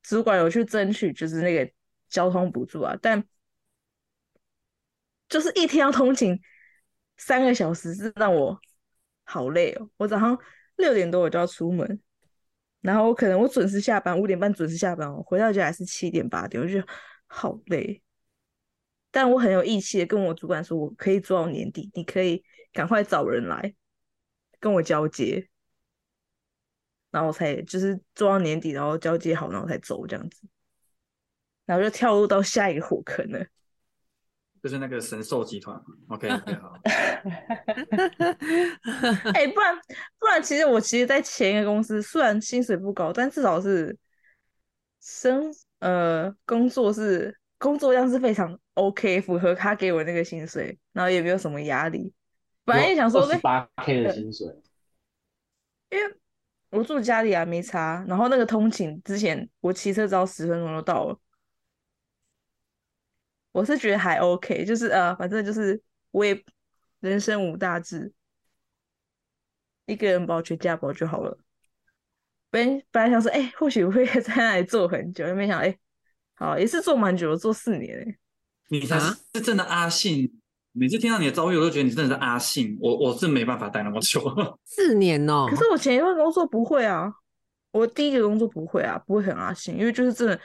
[0.02, 1.72] 主管有去争取，就是那个
[2.08, 3.24] 交通补助啊，但
[5.28, 6.38] 就是一天要通勤
[7.18, 8.58] 三个小时，是让我
[9.24, 9.90] 好累哦。
[9.98, 10.38] 我早上
[10.76, 12.00] 六点多我就要出门，
[12.80, 16.88] 然后我可能我准时下班，五点半准时下班，我回到家还是七点八点，我就觉得
[17.26, 18.02] 好累。
[19.10, 23.74] 但我很有义气的跟我主管说，我可以做到年底，你可以赶快找人来
[24.60, 25.48] 跟我交接，
[27.10, 30.42] 然后我才就是做到年底，然后交接好，然后才走这样子，
[31.64, 33.44] 然后就跳入到下一个火坑了。
[34.62, 35.80] 就是那个神兽集团。
[36.08, 36.78] OK OK 好，
[39.34, 39.76] 哎、不然
[40.18, 43.96] 不然，其实我其实，在前一个公司虽然薪水不高，但至少是
[45.00, 52.12] 生呃工作是工作量是非常 OK，符合他给我那个薪水，然后也没有什么压力。
[52.64, 54.46] 本来也想说，十八 K 的薪水，
[55.90, 56.14] 因为
[56.70, 58.04] 我住家里啊，没差。
[58.06, 61.18] 然后那个通勤之前，我骑车只要十分钟就到了。
[63.52, 65.80] 我是觉得还 OK，就是呃，反正就是
[66.10, 66.44] 我也
[67.00, 68.12] 人生无大志，
[69.86, 71.38] 一个人保全家保就好了。
[72.50, 75.78] 本本来想说，哎、或许我会 在那里做很久，没想到，哎、
[76.34, 78.18] 好也是做蛮久的，做四年哎、
[78.68, 80.40] 你才啊是真的阿信。
[80.72, 82.78] 每次听到你的遭遇，我都觉得你真的是阿信。
[82.80, 84.22] 我我是没办法待那么久。
[84.64, 87.12] 四年哦可，是我前一份工作不会啊，
[87.72, 90.40] 我第一个工作不会啊，不会很阿信，因为就是真的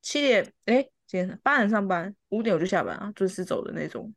[0.00, 1.40] 七点，哎，几点？
[1.42, 4.14] 八点上班，五点我就下班啊，准时走的那种。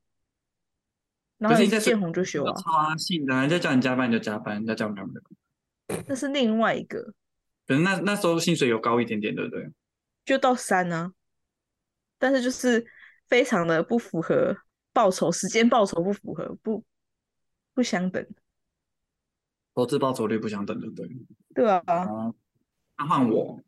[1.40, 7.02] 然后你在你见红就休啊，超阿信的啊，人家叫你加班你就加班，人家叫你干嘛就干嘛那是另外一个，
[7.68, 9.70] 可是那那时候薪水有高一点点，对不对？
[10.24, 11.12] 就到三啊，
[12.18, 12.86] 但是就是
[13.28, 14.56] 非常的不符合
[14.94, 16.84] 报酬，时间报酬不符合，不
[17.74, 18.26] 不相等，
[19.74, 21.10] 投资报酬率不相等，对不对？
[21.56, 22.36] 对啊，哦，
[22.98, 23.60] 那换我，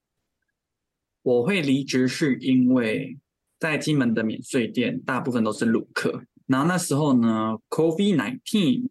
[1.26, 3.18] 我会离职是因为
[3.60, 8.88] 在金门的免税店大部分都是陆客，然后那时候呢，COVID nineteen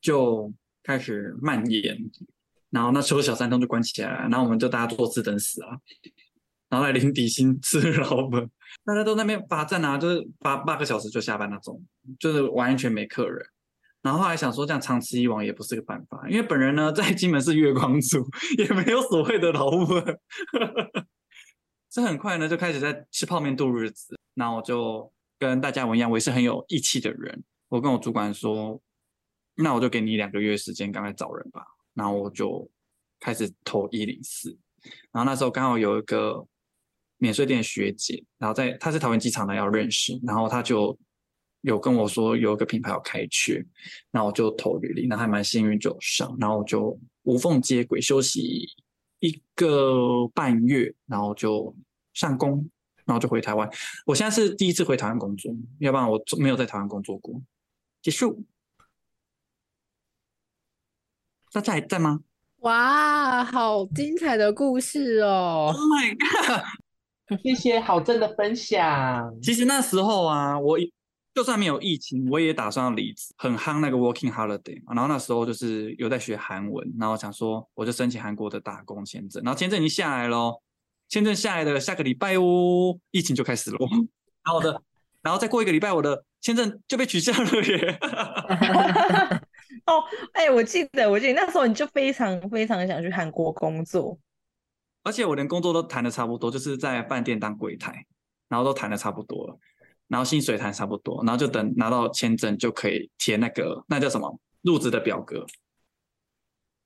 [0.00, 0.50] 就
[0.82, 1.98] 开始蔓延，
[2.70, 5.76] 然后那时候小三通就关起来了，然后我们就大家坐吃等死啊，
[6.70, 8.50] 然后来领底薪吃老本，
[8.86, 11.84] 大家都那边罚站啊，就是八八个小时就下班那种，
[12.18, 13.46] 就是完全没客人。
[14.00, 20.18] 然后后来想说，这样长此以往也不是个办法，因为本人呢在金门是月光族，也没有所谓的老本，
[21.90, 24.16] 所以很快呢就开始在吃泡面度日子。
[24.34, 27.44] 那我就跟大家我一样，我也是很有义气的人。
[27.68, 28.80] 我跟我主管说，
[29.56, 31.62] 那我就给你两个月时间，赶快找人吧。
[31.92, 32.70] 然后我就
[33.18, 34.56] 开始投一零四，
[35.12, 36.46] 然后那时候刚好有一个
[37.18, 40.96] 免税店学姐，然后在她是桃园机场的要认识，然后她就
[41.62, 43.62] 有跟我说有一个品牌要开缺，
[44.10, 48.66] 那我就投履历，那还蛮幸运就上，然后我就无缝接轨，休息
[49.20, 51.74] 一个半月，然后就
[52.12, 52.68] 上工，
[53.04, 53.68] 然后就回台湾。
[54.04, 57.40] 我现在是第一次回台湾工作，要不然我没有在台湾工作过。
[58.02, 58.44] 结束，
[61.52, 62.20] 大家还在吗
[62.60, 67.40] 哇，好精彩的故事哦？Oh！my god！
[67.42, 69.40] 谢谢好正的分享。
[69.40, 70.78] 其实那时候啊，我
[71.40, 74.92] 就算没有疫情，我也打算要离职，很夯那个 working holiday 嘛。
[74.92, 80.62] 然后那时候就是有在学韩文，然后想说我就申请韩国的打工签证，然后签证已经下来咯，
[81.08, 83.78] 签证下来的下个礼拜哦，疫情就开始了。
[84.44, 84.82] 然后我的，
[85.22, 87.98] 然后再过一个礼拜，我的签证就被取消了耶。
[89.88, 94.18] 哦，哎、我记得，我记得那时候你就非常非常想去韩国工作，
[95.04, 98.04] 而且我连工作都谈的差不多，就是在饭店当柜台，
[98.50, 99.58] 然后都谈的差不多了，
[100.10, 105.46] 然后薪水谈差不多，然后就等拿到签证就可以填那个那叫什么入职的表格。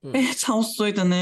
[0.02, 1.16] 嗯哎、超衰的呢！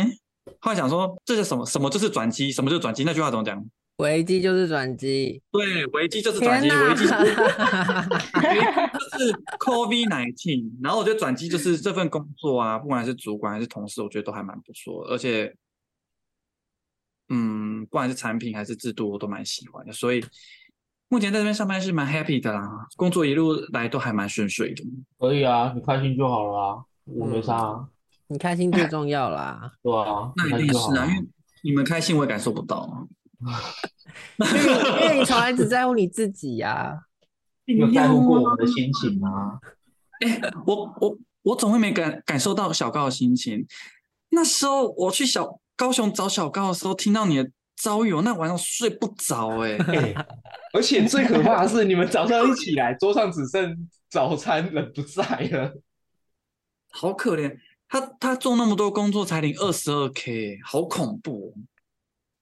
[0.59, 1.65] 后来想说这是什么？
[1.65, 2.51] 什么就是转机？
[2.51, 3.05] 什么就是转机？
[3.05, 3.65] 那句话怎么讲？
[3.99, 5.41] 危机就是转机。
[5.53, 6.89] 对，危机就是转机，天哪！
[6.89, 7.15] 危机就是
[8.43, 8.65] 危机
[8.99, 10.73] 就是 COVID nineteen。
[10.83, 15.55] 然后我觉得转机就是这份工作啊，不管是主管还是同事，我觉得都还蛮不错，而且，
[17.29, 19.93] 嗯，不管是产品还是制度，我都蛮喜欢的。
[19.93, 20.25] 所以
[21.13, 24.83] 目前在这边上班是蛮 happy 的啦，工作一路来都还蛮顺遂的。
[25.19, 27.87] 可以啊，你开心就好了啊，我没啥啊，
[28.29, 29.71] 你开心最重要啦。
[29.83, 31.29] 对啊，那一定是啊，因为
[31.65, 33.05] 你们开心我也感受不到啊。
[34.41, 36.99] 因为因为你从来只在乎你自己呀、
[37.67, 39.61] 你有在乎过我们的心情吗？
[40.25, 43.67] 哎、我我我总会没感感受到小高的心情。
[44.31, 50.15] 那时候我去小高雄找小高的时候，听到你的遭遇，我那晚上睡不着哎、 哎，
[50.73, 55.73] 而且最可怕的是，你们早上一起来，桌上只剩早餐，人不在了。
[56.91, 57.57] 好可怜。
[57.89, 61.61] 他他做那么多工作才领二十二 k，好恐怖、哦。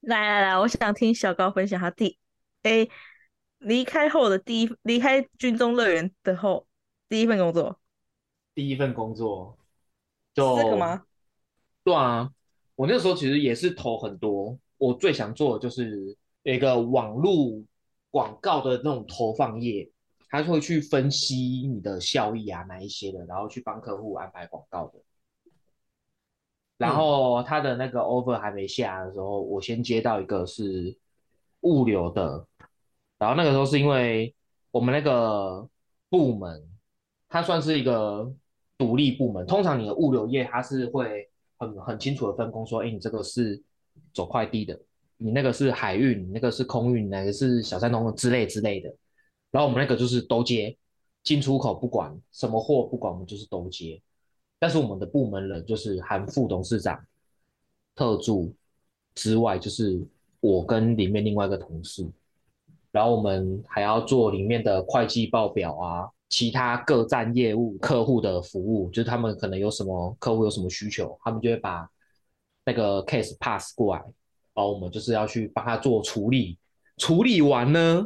[0.01, 2.17] 来来来，我想听小高分享他第
[2.63, 2.87] 哎
[3.57, 6.65] 离开后的第一离开军中乐园的后
[7.09, 7.77] 第一份工作
[8.55, 9.57] 第一份工作
[10.33, 11.03] 是就这个吗？
[11.83, 12.29] 对啊，
[12.75, 17.61] 我那时候其实也是投很多，我最想做的就是有一个网络
[18.09, 19.87] 广告的那种投放业，
[20.27, 21.35] 他会去分析
[21.71, 24.99] 你的效益啊，哪一些的，然后去帮客户安排广告的。
[26.77, 30.97] 然后他的那个 offer 还没下的时候，我先接到一个是
[31.59, 32.47] 物流的，
[33.19, 34.33] 然后那个时候是因为
[34.71, 35.69] 我们那个
[36.09, 36.67] 部门，
[37.29, 38.33] 它算是一个
[38.79, 43.61] 独立部门，通常你的物流业它是会很很清楚的分工，说，哎，你这个是
[44.13, 44.79] 走快递的，
[45.17, 48.93] 你那个是海运，那个是空运，哪个是小三通之类之类的。
[49.51, 50.77] 然后我们那个就是都接，
[51.23, 54.01] 进出口不管什么货不管，我们就是都接。
[54.59, 57.03] 但是我们的部门人就是含副董事长、
[57.95, 58.53] 特助
[59.15, 59.99] 之外，就是
[60.39, 62.07] 我跟里面另外一个同事，
[62.91, 71.89] 然后我们还要做里面的会计报表啊，其他各站业务客户的服务，就是他们可能有什么客户有什么需求，他们就会把
[72.65, 74.01] 那个 case pass 过来，
[74.53, 76.57] 然后我们就是要去帮他做处理，
[76.97, 78.05] 处理完呢，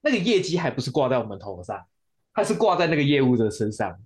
[0.00, 1.84] 那个业绩还不是挂在我们头上，
[2.32, 3.98] 它是挂在那个业务的身上。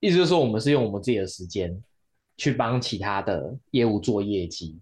[0.00, 1.82] 意思就是说，我们是用我们自己的时间
[2.36, 4.78] 去帮其他的业务做业绩，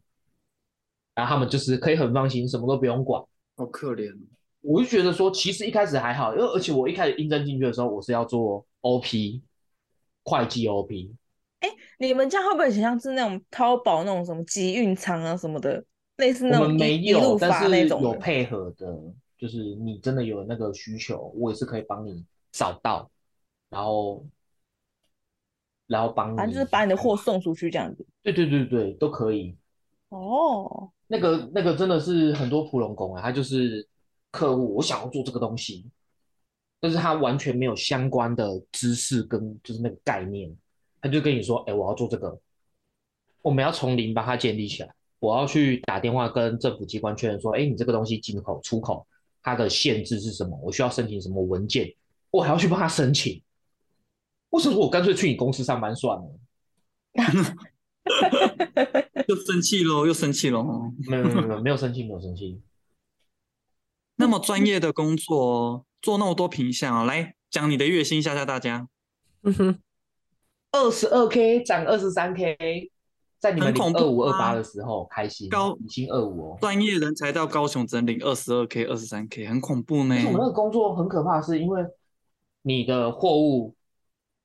[1.14, 3.22] 然后他们就是可以很放心，什么都不用管。
[3.56, 4.26] 好可怜哦。
[4.62, 9.42] 我就觉得说，其实一开始还好，因为而且我一开始应征进去的时候，我是要做 OP
[10.22, 11.14] 会计 OP，
[12.06, 15.84] 你们家会不会很像是那种淘宝那种什么集运仓啊什么的，
[16.16, 18.00] 类似那种没有但是那种？
[18.02, 18.98] 有配合的，
[19.36, 23.10] 就是你真的有那个需求，我也是可以帮你找到，
[23.68, 24.26] 然后
[25.86, 28.06] 然后帮你，反正就是把你的货送出去这样子。
[28.22, 29.54] 对对对对都可以。
[30.08, 33.86] 哦，那个那个真的是很多普龙工啊，他就是
[34.30, 35.86] 客户，我想要做这个东西，
[36.80, 40.50] 但是他完全没有相关的知识跟就是那个概念，
[41.00, 42.38] 他就跟你说，哎，我要做这个，
[43.42, 49.06] 我们要从零把它建立起来，我要去打电话跟政府机关确认说，哎，你这个东西进口出口
[49.42, 50.58] 它的限制是什么？
[50.62, 51.94] 我需要申请什么文件？
[52.30, 53.42] 我还要去帮他申请，
[54.50, 56.32] 为什么我干脆去你公司上班算了？
[59.26, 60.92] 又生气喽，又生气喽。
[61.08, 62.60] 没有没有没有没有生气没有生气，
[64.16, 68.88] 那么专业的工作，做那么多品项啊，来讲你的月薪吓吓大家。
[69.42, 69.78] 嗯哼，
[70.72, 72.90] 二十二 k 涨二十三 k，
[73.38, 76.58] 在你们很恐怖领二五二八啊的时候开心，高已经二五哦。
[76.60, 81.84] 专业人才到高雄整领二十二 k、二十三 k，很恐怖呢我们那个工作很可怕，是因为
[82.62, 83.74] 你的货物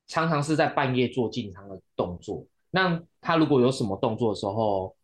[0.08, 2.44] 常常是在半夜做进仓的动作。
[2.70, 4.94] 那他如果有什么动作的时候，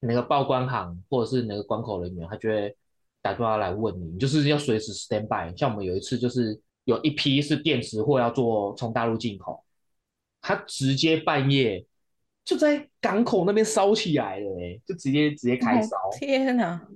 [0.00, 2.76] 那个报关行或者是那个关口人员，他就会
[3.20, 5.56] 打电话来问你，你就是要随时 stand by。
[5.56, 9.64] 像我们有一次就是有一批是电池货要做从大陆进口，
[10.42, 11.86] 他直接半夜
[12.44, 15.96] 就在港口那边烧起来了、欸，就直接直接开烧。
[15.96, 16.86] 哦天哪！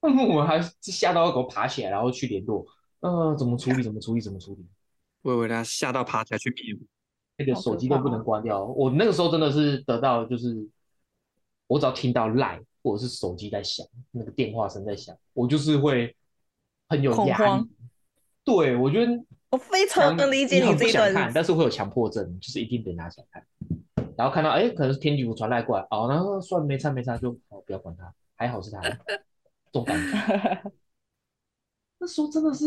[0.00, 2.66] 我们还吓到要给我爬起来，然后去联络，
[3.00, 3.82] 呃，怎么处理？
[3.82, 4.20] 怎么处理？
[4.20, 4.66] 怎么处理？
[5.22, 6.80] 我以为他吓到爬起来去灭火。
[7.38, 8.64] 那个手机都不能关掉。
[8.64, 10.68] 我那个时候真的是得到，就是
[11.66, 16.14] 我只要听到赖或者是手机在响，那个电话声在响，我就是会
[16.88, 17.70] 很有压恐慌力。
[18.44, 19.12] 对，我觉得
[19.52, 21.32] 我非常能理解你这一想看，段。
[21.34, 23.46] 但是会有强迫症，就是一定得拿起来看。
[24.16, 28.98] 然后看到哎，可能是天气服传来过来，哦，然后算了没差没差，就哦不要管他，还好是他，这
[29.72, 30.72] 种感觉。
[32.00, 32.64] 那时候真的是，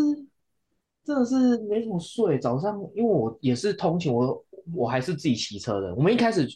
[1.03, 2.37] 真的是没怎么睡。
[2.37, 5.93] 早上因为我也是通勤，我我还是自己骑车的。
[5.95, 6.47] 我们一开始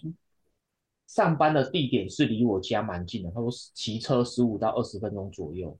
[1.07, 5.75] 上班的地点是离我家蛮近的，他说骑车十五到二十分钟左右。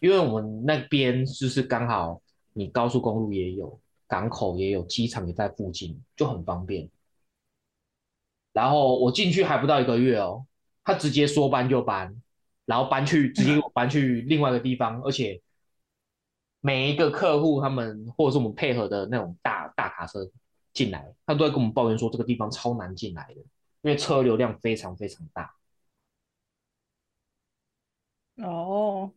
[0.00, 2.20] 因为我们那边就是刚好
[2.52, 3.80] 你高速公路也有，
[4.12, 6.86] 港口也有，机场也在附近，就很方便。
[8.52, 10.44] 然后我进去还不到一个月哦，
[10.84, 12.14] 他直接说搬就搬，
[12.66, 15.40] 然后搬去直接搬去另外一个地方，而且
[16.60, 20.30] 每一个客户他们或者是我们配合的那种大大卡车
[20.74, 23.40] 进来，他都在跟我们抱怨说这个地方超难进来的，
[23.80, 25.54] 因为车流量非常非常大。
[28.36, 29.10] 哦，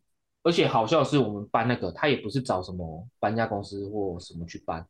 [0.46, 4.86] 而且好笑的是，我们搬那个，他也不是找什么搬家公司或什么去搬，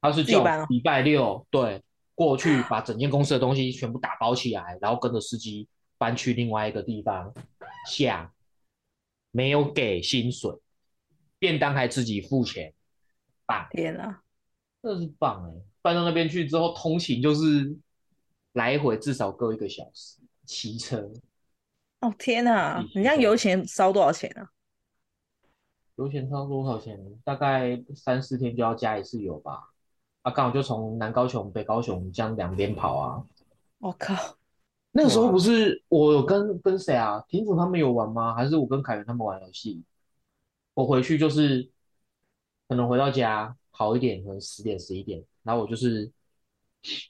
[0.00, 1.82] 他是叫礼拜六对
[2.14, 5.66] 过去把整间公司的东西全部打包起来，然后跟着司机
[5.98, 7.34] 搬去另外一个地方
[7.88, 8.32] 下，
[9.32, 10.54] 没有给薪水，
[11.40, 12.72] 便当还自己付钱，
[13.46, 14.22] 棒，天啊！
[14.80, 15.60] 真是棒哎！
[15.82, 17.76] 搬到那边去之后，通勤就是
[18.52, 21.10] 来回至少各一个小时，骑车。
[21.98, 22.86] 哦天哪必！
[22.92, 24.48] 须你这样油钱烧多少钱啊？
[26.00, 26.98] 油钱超多少钱？
[27.22, 29.70] 大概三四天就要加一次油吧。
[30.22, 33.22] 啊，刚好就从南高雄、北高雄这样两边跑啊。
[33.78, 34.14] 我靠！
[34.92, 37.22] 那个时候不是我有跟跟谁啊？
[37.28, 38.34] 婷楚他们有玩吗？
[38.34, 39.82] 还是我跟凯源他们玩游戏？
[40.72, 41.70] 我回去就是
[42.66, 46.10] 可能回到家好一点，可能十点十一点，然后我就是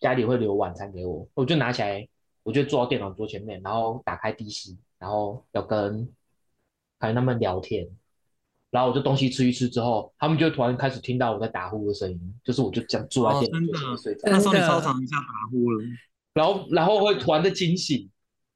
[0.00, 2.08] 家里会留晚餐给我，我就拿起来，
[2.42, 6.12] 我就坐到电脑桌前面，然后打开 DC，然后要跟
[6.98, 7.88] 凯源他们聊天。
[8.70, 14.20] 然后我就东西吃一吃之后，他们就突然开始听到我在打呼的声音，就是我就这样坐在哦电脑桌真的前面睡着。
[14.22, 15.84] 真那时候你的超常一下打呼了。
[16.32, 18.08] 然后然后会突然的惊醒，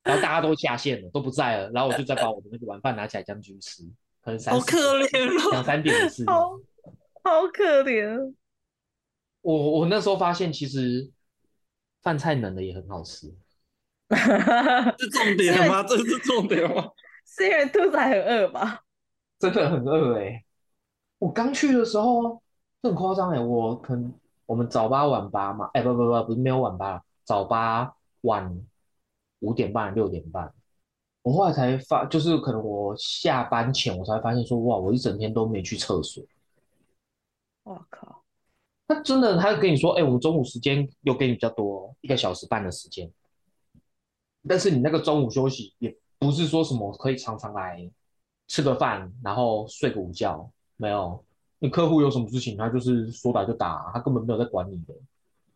[0.05, 3.83] 然后大家都下线了，都不在了，然后我就再把我的那个晚饭拿起来这样继续吃，
[4.23, 5.65] 可能三好可怜两哦。
[5.65, 6.25] 三点的事。
[6.31, 6.51] 好
[7.25, 8.35] 好可怜。
[9.41, 11.11] 我我那时候发现，其实
[12.03, 13.35] 饭菜冷了也很好吃。
[14.99, 15.83] 是重点吗？
[15.83, 16.89] 这是重点吗？
[17.27, 18.84] 是因为肚子还很饿吧？
[19.51, 20.45] 真的很饿哎、
[21.19, 22.43] 我刚去的时候，
[22.83, 24.13] 这很夸张哎，我可能
[24.47, 28.61] 我们早八晚八嘛，哎、不不不不是没有晚八，早八晚
[29.41, 30.53] 五点半六点半。
[31.23, 36.23] 我后来才发，就是可能我下班前我才发现说，哇，我一整天都没去厕所。
[37.63, 38.23] 我靠！
[38.87, 43.11] 他真的，他跟你说，哎、我们中午时间有给你比较多，一个小时半的时间，
[44.47, 47.91] 但是你那个中午休息也不是说什么可以常常来
[48.49, 51.25] 吃个饭，然后睡个午觉，没有。
[51.59, 54.95] 你客户有什么事情，他就是说打就打，他根本没有在管你的。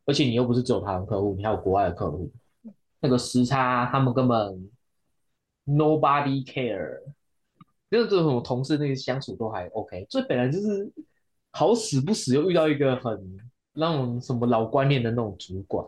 [0.06, 2.30] 而且你又不是只有台湾客户，你还有国外的客户，
[3.00, 4.70] 那个时差他们根本
[5.66, 6.98] nobody care，
[7.90, 10.90] 就是这种同事那个相处都还 OK，这本来就是
[11.50, 13.38] 好死不死又遇到一个很
[13.74, 15.86] 那种什么老观念的那种主管，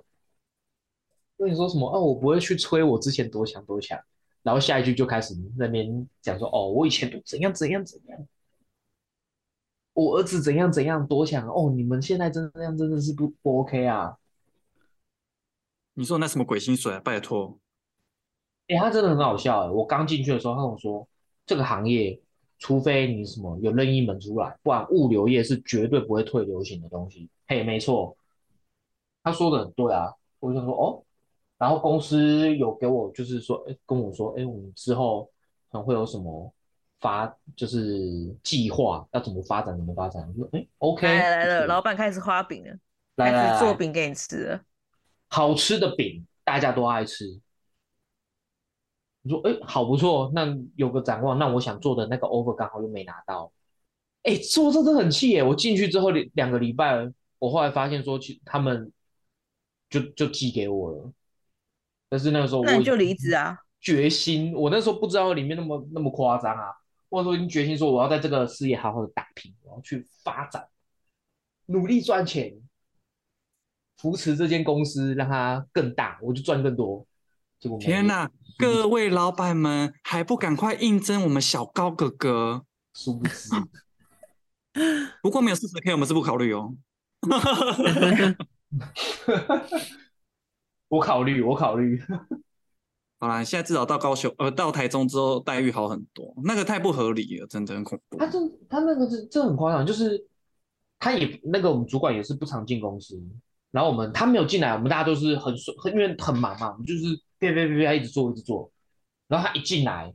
[1.38, 3.98] 跟你说什么哦，我不会去催我之前多强多强，
[4.43, 8.28] 然后下一句就开始那边讲说哦，我以前都怎样怎样怎样。
[9.93, 11.70] 我儿子怎样怎样多强哦！
[11.74, 14.16] 你们现在真的这样真的是不不 OK 啊！
[15.95, 17.01] 你说那什么鬼薪水啊？
[17.01, 17.59] 拜托，
[18.68, 19.70] 哎、他真的很好笑哎！
[19.70, 21.07] 我刚进去的时候，他跟我说，
[21.45, 22.18] 这个行业
[22.59, 27.28] 除非你什么有任意门出来，不然物流业是绝对不会退流行的东西。
[27.49, 28.16] 嘿，没错，
[29.22, 30.14] 他说的很对啊。
[30.38, 31.03] 我就说哦，
[31.61, 35.30] 然后公司有给我就是说，哎，跟我说，哎，我们之后
[35.70, 36.50] 可能会有什么
[37.00, 40.26] 发，就是计划要怎么发展，怎么发展。
[40.26, 42.70] 我说，哎，OK，来来了，老板开始画饼了，
[43.18, 44.61] 开来来来始做饼给你吃了。
[45.28, 47.38] 好吃的饼大家都爱吃。
[49.20, 53.52] 你说，哎，好不错，那有个展望，那我想做的那个 offer 刚好又没拿到，
[54.22, 55.42] 哎，做这真的很气耶！
[55.42, 57.06] 我进去之后两两个礼拜，
[57.38, 58.90] 我后来发现说，其他们
[59.90, 61.12] 就就寄给我了，
[62.11, 63.56] 但是那个时候我那你就离职啊！
[63.80, 66.66] 决心，我那时候不知道里面那么那么夸张啊，
[67.08, 70.66] 我那时候已经决心说我要在这个事业好好的打拼，我要去发展，
[71.66, 72.52] 努力赚钱，
[73.96, 77.06] 扶持这间公司让它更大，我就赚更多。
[77.58, 78.28] 结果天哪！
[78.58, 82.66] 各位老板们还不赶快应征我们小高哥哥？
[82.92, 83.48] 殊不知，
[85.22, 86.74] 不过没有四十 K，我们是不考虑哦。
[90.91, 92.03] 我考虑，我考虑。
[93.20, 98.26] 好啦，现在至少到高雄，呃，到台中之后待遇好很多，那个太不合理了，真的很恐怖他。
[98.26, 98.38] 这
[98.68, 100.26] 他那个是这很夸张，就是
[100.99, 103.22] 他也那个我们主管也是不常进公司，
[103.70, 108.72] 然后我们他没有进来，我们大家都是很顺，很因为很忙嘛，我们就是啪啪啪啪一直做一直做，
[109.28, 110.12] 然后他一进来，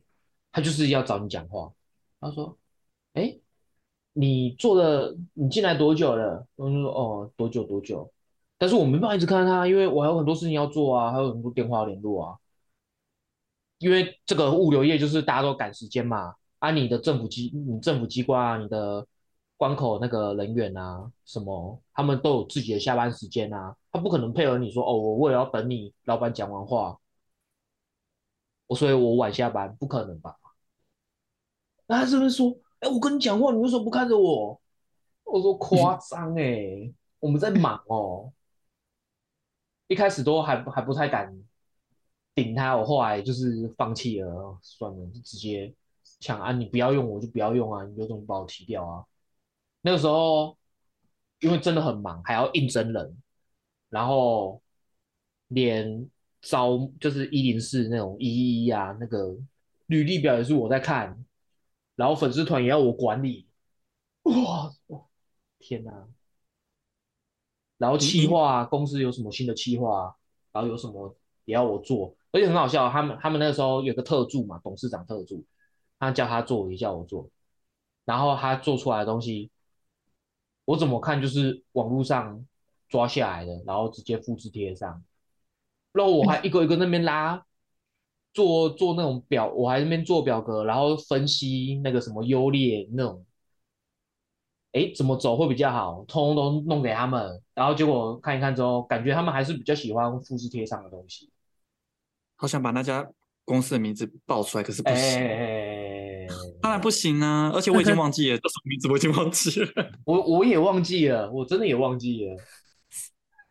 [0.51, 1.71] 他就是要找你讲话，
[2.19, 2.57] 他说
[3.13, 3.37] ：“哎，
[4.13, 8.11] 你做了你进来多久了？”我就说：“哦，多久多久。”
[8.57, 12.37] 但是我没办法一直看他，因为我还有很多事情要做啊，还有很多电话要联络啊。
[13.79, 19.05] 因为这个物流业就是大家都赶时间嘛，啊，你的政府机、你政府机关啊，你的
[19.57, 26.97] 关口那个人员啊，什么，他们都有自己的下班时间啊，他不可能配合你说，哦，我为了要等你老板讲完话，
[28.67, 30.35] 我所以我晚下班，不可能吧？
[31.87, 34.59] 那他是不是说，哎，我跟你讲话，你为什么不看着我？
[35.25, 36.89] 我说夸张哎，
[37.19, 38.31] 我们在忙哦，
[39.87, 41.35] 一开始都还还不太敢。
[42.33, 45.73] 顶他，我后来就是放弃了，算了，就直接
[46.19, 46.51] 抢啊！
[46.51, 49.05] 你不要用我就不要用啊，你有种把我踢掉啊！
[49.79, 50.57] 那个时候
[51.39, 53.17] 因为真的很忙，还要应征人，
[53.89, 54.61] 然后
[55.47, 56.09] 连
[56.41, 59.33] 招就是一零四那种一一一啊，那个
[59.85, 61.25] 履历表也是我在看，
[61.95, 63.47] 然后粉丝团也要我管理，
[64.23, 64.73] 哇，
[65.57, 66.05] 天哪！
[67.77, 70.15] 然后企划公司有什么新的企划，
[70.51, 71.15] 然后有什么
[71.45, 72.15] 也要我做。
[72.31, 75.45] 而且很好笑，他们他们那个时候有个特助嘛，董事长特助，
[75.99, 77.29] 他叫他做也叫我做，
[78.03, 79.49] 然后他做出来的东西，
[80.65, 82.45] 我怎么看就是网络上
[82.89, 85.01] 抓下来的，然后直接复制贴上，
[85.93, 87.45] 然后我还一个一个那边拉，
[88.33, 93.25] 做做那种表，我还那边做表格，然后分析那个什么优劣那种，
[94.75, 101.31] 哎，怎么走会比较好，通通都弄给他们，然后结果看一看之后，感觉他们还是比较喜欢复制贴上的东西。
[102.35, 103.07] 好想把那家
[103.45, 106.27] 公司的名字报出来，可是不行，哎，
[106.61, 107.49] 当然不行啊！
[107.53, 109.69] 而且我已经忘记了叫什么名字，我已经忘记了。
[110.03, 112.35] 我我也忘记了，我真的也忘记了，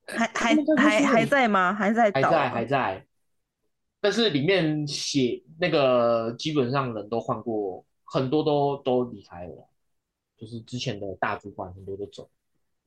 [0.06, 1.72] 还还还还在吗？
[1.72, 3.06] 还在倒还在啊还在，
[4.02, 9.68] 但是里面写那个基本上人都换过，很多都都离开了，
[10.36, 12.28] 就是之前的大主管很多都走，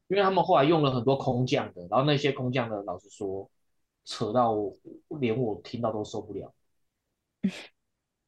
[0.07, 3.49] 因为他们后来用了很多空降的，然后那些空降的老实说，
[4.05, 4.55] 扯到
[5.19, 6.53] 连我听到都受不了。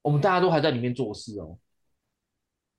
[0.01, 1.57] 我们大家都还在里面做事哦，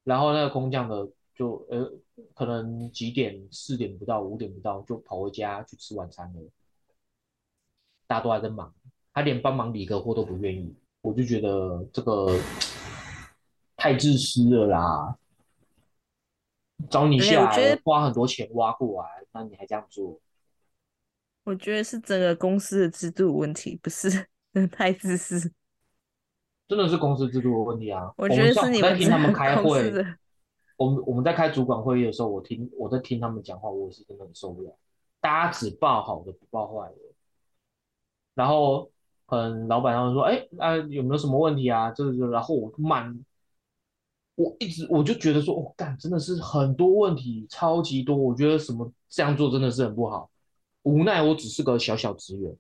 [0.05, 1.93] 然后那个空降的就呃
[2.34, 6.41] 可能几点四点不到五点不到就跑回家去吃晚餐了，
[8.07, 8.74] 大家都还在忙，
[9.12, 12.38] 他连帮忙理个货都不愿意，我就觉得这个
[13.76, 15.18] 太自私了啦！
[16.89, 20.20] 找你下来花很多钱挖过来，那你还这样做？
[21.45, 24.09] 我觉得是整个公司的制度问题，不是
[24.72, 25.53] 太自私。
[26.68, 28.12] 真的是公司制度的问题啊！
[28.16, 29.93] 我觉得是你们在听他们开会，
[30.76, 34.70] 我们我们在开主管会议的时候，我听我在听他们讲话，我也是真的很受不了。
[35.20, 36.97] 大大家只报好的不报坏的，
[38.35, 38.91] 然后
[39.26, 41.91] 嗯老板他们说，哎，啊有没有什么问题啊？
[41.93, 43.18] 就是，然后我满，
[44.43, 50.30] 我一直我就觉得说，哦，干真的是很多问题，超级多，我觉得什么这样做真的是很不好，
[50.82, 52.57] 无奈我只是个小小职员，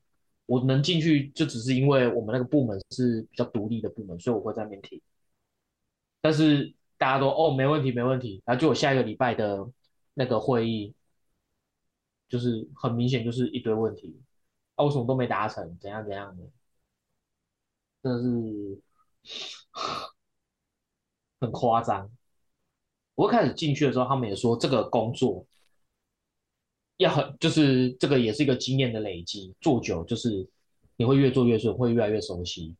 [0.46, 5.00] 我能进去就只是因为我们那个部门是比较独立的部门，所以我会在那边听，
[6.20, 9.66] 但是大家都哦没问题没问题，然后就我下一个礼拜的
[10.14, 10.94] 那个会议。
[12.30, 14.16] 就是很明显就是一堆问题，
[14.76, 16.44] 啊，我什么都没达成，怎样怎样的，
[18.04, 18.80] 真的是
[21.40, 22.08] 很夸张。
[23.14, 25.44] 我一开始进去的时候，他们也说这个工作
[26.98, 30.48] 要很，就是这个也是一个经验的累积，做久就是
[30.96, 32.74] 你会越做越顺，会越来越熟悉。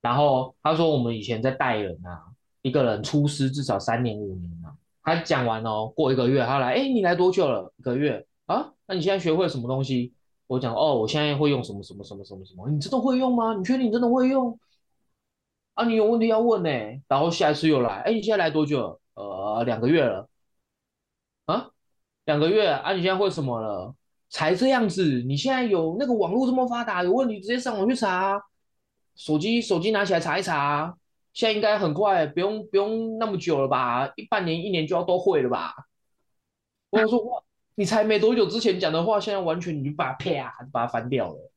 [0.00, 2.24] 然后他说我们以前在带人啊，
[2.62, 4.76] 一个人出师至少三年五年啊。
[5.02, 7.72] 他讲完哦，过一个月他来，哎，你来多久了？
[7.78, 8.26] 一个月。
[8.46, 10.12] 啊，那你现在学会什么东西？
[10.46, 12.68] 我讲哦，我现在会用什么什么什么什么什么？
[12.70, 13.54] 你真的会用吗？
[13.54, 14.58] 你确定你真的会用？
[15.78, 16.68] 啊，你有问题要问呢。
[17.06, 19.00] 然后下一次又来，哎，你现在来多久？
[19.14, 20.28] 呃，两个月了。
[21.46, 21.70] 啊，
[22.24, 22.92] 两个月啊？
[22.92, 23.94] 你现在会什么了？
[24.28, 25.22] 才这样子？
[25.22, 28.42] 你现在有那个网络这么发达，有问题直接上网去查，
[29.14, 30.92] 手机手机拿起来查一查。
[31.32, 34.12] 现在应该很快，不用不用那么久了吧？
[34.16, 35.72] 一半年一年就要都会了吧？
[36.90, 37.40] 我说哇。
[37.76, 41.47] 你才没多久之前讲的话，现在完全你就把它啪把它翻掉了。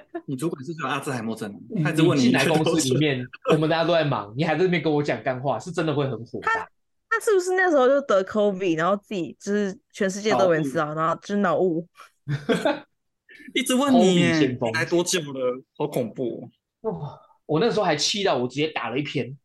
[0.26, 1.52] 你主管是叫阿兹海默症？
[1.68, 1.82] 你
[2.16, 6.68] 进来公司里面，我们大家都在忙，你还在那边跟我讲干话，是真的会很火大。
[7.08, 11.86] 他是不是那时候就得 COVID，然后自己就是全世界都有人知道，然后就是脑雾，
[13.54, 14.22] 一直问你
[14.74, 16.48] 来多久了，好恐怖！
[16.82, 19.36] 哇，我那时候还气到我直接打了一篇，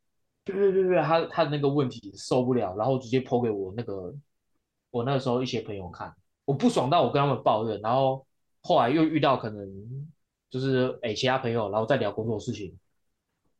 [0.45, 4.13] 对对对对，他他的那个问题受不了，然后直接抛给我那个。
[4.89, 6.11] 我那时候一些朋友看
[6.45, 8.25] 我不爽到我跟他们抱怨，然后
[8.61, 9.59] 后来又遇到可能
[10.49, 12.77] 就是诶其他朋友，然后再聊工作的事情，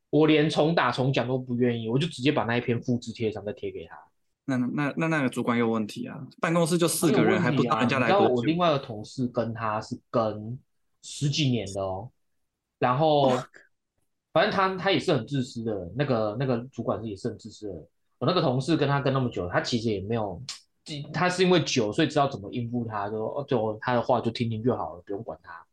[0.10, 3.98] 我连重打重讲都不愿意，我就直接把那一篇复制贴上再贴给他。
[4.46, 6.26] 那那那那个主管有问题啊？
[6.40, 8.08] 办公室就四个人，还不打人家来。
[8.10, 10.58] 然后我另外一个同事跟他是跟
[11.02, 12.10] 十几年的哦，
[12.80, 13.32] 然后
[14.32, 17.74] 反正他他也是很自私的，那个那个主管是也是很自私的。
[18.20, 20.42] 我那个同事跟他跟那么久，他其实也没有。
[21.12, 25.67] 他是因为久，所以知道怎么应付他，就就他的话就听听就好了，不用管他。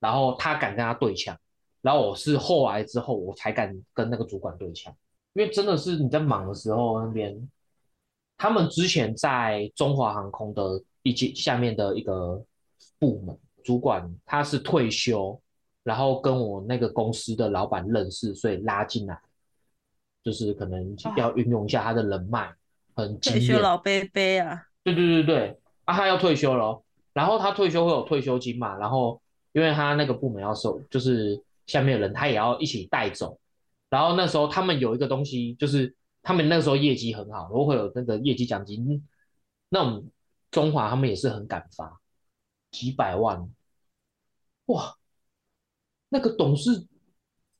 [0.00, 1.36] 然后他敢跟他对枪，
[1.80, 4.94] 然后我是后来之后我才敢跟那个主管对枪，
[5.34, 7.50] 因为真的是你在忙的时候那边，
[8.36, 12.42] 他们之前在中华航空的一级下面的一个
[12.98, 15.40] 部门主管，他是退休，
[15.82, 19.18] 然后跟我那个公司的老板认识，所以拉进来，
[20.22, 22.52] 就是可能要运用一下他的人脉。
[22.94, 26.82] 很退休老贝贝啊，对对对对，啊他要退休了，
[27.12, 29.22] 然后他退休会有退休金嘛，然后
[29.52, 33.38] 因为他那个部门要收，就是下面的人他也要一起带走，
[33.90, 39.06] 然后那时候他们有一个东西，就是他们那时候业绩很好，然后会有那个业绩奖金，
[39.68, 40.08] 那种
[40.50, 42.00] 中华他们也是很敢发，
[42.70, 43.50] 几百万，
[44.66, 44.94] 哇，
[46.08, 46.86] 那个董事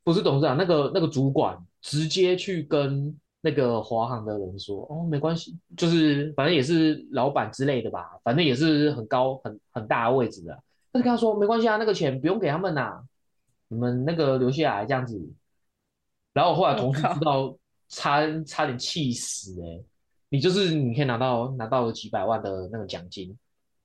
[0.04, 3.18] 不是董事长，那个那个主管直接去跟。
[3.40, 10.60] 那个华航的人说：“哦，没关系，就是反正也是老板之类的吧，反正也是很高很很大的位置的。
[10.92, 13.02] 他就跟他说：没关系啊，那个钱不用给他们呐，
[13.68, 15.20] 你们那个留下来这样子。
[16.32, 17.56] 然后我后来同事知道，
[17.88, 19.82] 差差点气死哎！
[20.28, 23.36] 你就是你可以拿到拿到了几百万的那个奖金，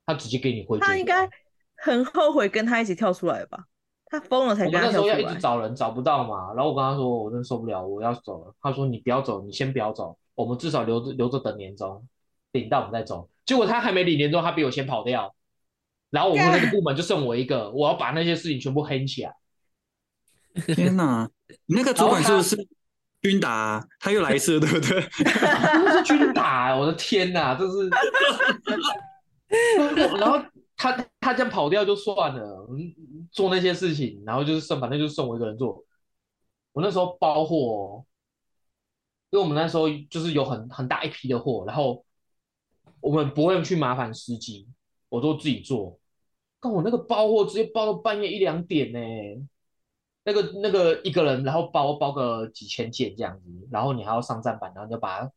[0.06, 1.28] 他直接给你汇他应该
[1.76, 3.64] 很后悔跟他一起跳出来吧。”
[4.06, 4.66] 他疯了才。
[4.66, 6.52] 我那时候要一直找人，找不到嘛。
[6.54, 8.54] 然后我跟他说，我真的受不了，我要走了。
[8.60, 12.06] 他说你不要走，你先不要走，我们至少留着留着等年终，
[12.52, 13.28] 领到我们再走。
[13.44, 15.34] 结果他还没领年终，他比我先跑掉。
[16.14, 19.34] 然后我们那个部门就剩我一个，我要把那些事情全部黑起来。
[20.74, 21.28] 天哪，
[21.66, 22.56] 你那个主管是不是
[23.20, 23.86] 军打？
[23.98, 25.00] 他又来一次，对不对？
[25.92, 27.90] 是军打，我的天哪，这是。
[30.16, 30.40] 然后。
[30.76, 32.68] 他他这样跑掉就算了，
[33.30, 35.82] 做那些事情，然后就是剩，反正就剩我一个人做。
[36.72, 38.04] 我那时候包货，
[39.30, 42.04] 因为我们那时候就是有很很大一批的货，然后
[43.00, 44.66] 我们不会去麻烦司机，
[45.08, 45.96] 我都自己做。
[46.64, 48.98] 但我那个包货直接包到半夜一两点呢，
[50.24, 55.30] 那个那个一个人，然后包包个几千件这样子，然后你还要上站板，然后就把它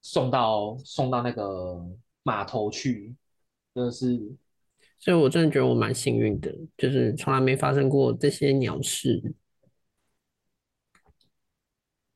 [0.00, 1.78] 送到送到那个
[2.22, 3.14] 码头去，
[3.74, 4.18] 真的是。
[4.98, 9.34] 所以，我真的觉得我蛮幸运的，就是从来没发生过这些鸟事。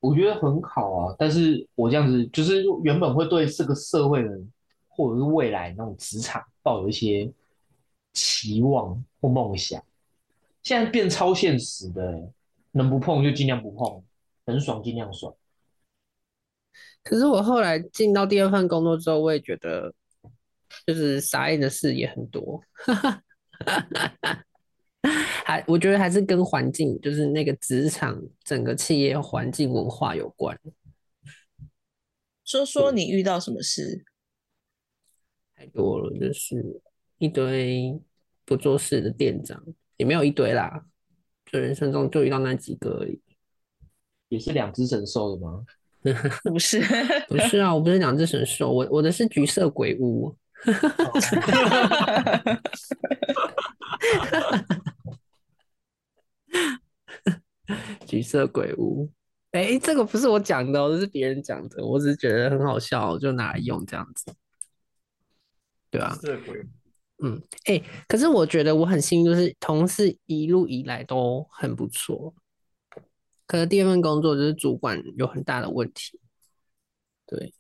[0.01, 4.51] 我觉得很好啊，但是我这样子，就是原本会对这个社会人
[4.89, 7.31] 或者是未来那种职场抱有一些
[8.17, 9.85] 期望或梦想。
[10.63, 12.33] 现在变超现实的欸，
[12.73, 14.03] 能不碰就尽量不碰，
[14.47, 15.37] 能爽尽量爽。
[17.05, 19.95] 可是我后来进到第二份工作之后，我也觉得
[20.87, 22.61] 就是傻眼的事也很多，
[25.45, 30.59] 还我觉得还是跟环境，就是那个职场整个企业环境文化有关。
[32.45, 34.05] 说说你遇到什么事？
[35.55, 36.81] 太多了，就是
[37.19, 38.01] 一堆
[38.45, 39.61] 不做事的店长，
[39.97, 40.85] 也没有一堆啦，
[41.47, 43.21] 就人生中就遇到那几个而已。
[44.29, 45.65] 也是两只神兽的吗？
[46.45, 46.81] 不是，
[47.29, 50.37] 不是啊，我不是两只神兽，我我的是橘色鬼屋。
[58.07, 59.11] 橘色鬼屋，
[59.51, 64.33] 哎，这个不是我讲的哦，这是别人讲的，我只是觉得很好笑，就拿来用这样子，
[65.91, 66.17] 对啊，
[67.23, 72.35] 嗯，哎，可是我觉得我很幸运，就是同事一路以来都很不错，
[73.47, 76.21] 可是第二份工作就是主管有很大的问题，
[77.27, 77.55] 对，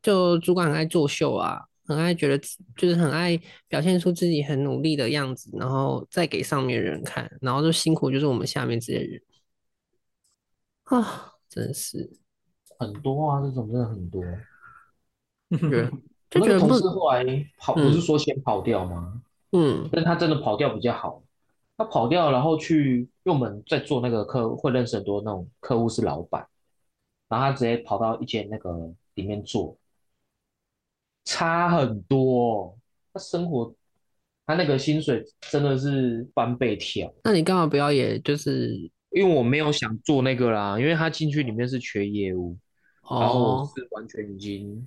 [0.00, 2.38] 就主管很爱作秀啊，很爱觉得
[2.76, 3.38] 就是很爱
[3.68, 9.22] 表现出自己很努力的样子，然后再给上面人看，然后就辛苦就是我们下面这些人。
[10.84, 12.18] 啊，真是。
[12.78, 14.22] 很多啊，这种真的很多。
[16.40, 17.24] 同事后来
[17.58, 19.22] 跑，不嗯是说先跑掉吗？
[19.52, 21.22] 嗯但他真的跑掉比较好。
[21.76, 26.46] 他跑掉，然后去，因为我们在做那个客，会认识很多那种客户是老板，
[27.28, 29.76] 然后他直接跑到一间那个里面做，
[31.24, 32.78] 差很多。
[33.12, 33.74] 他生活，
[34.46, 37.12] 他那个薪水真的是翻倍跳。
[37.24, 38.76] 那你干嘛不要也就是
[39.10, 42.56] 因为我没有想做那个啦，因为他进去里面是缺业务，
[43.10, 44.86] 然后是完全已经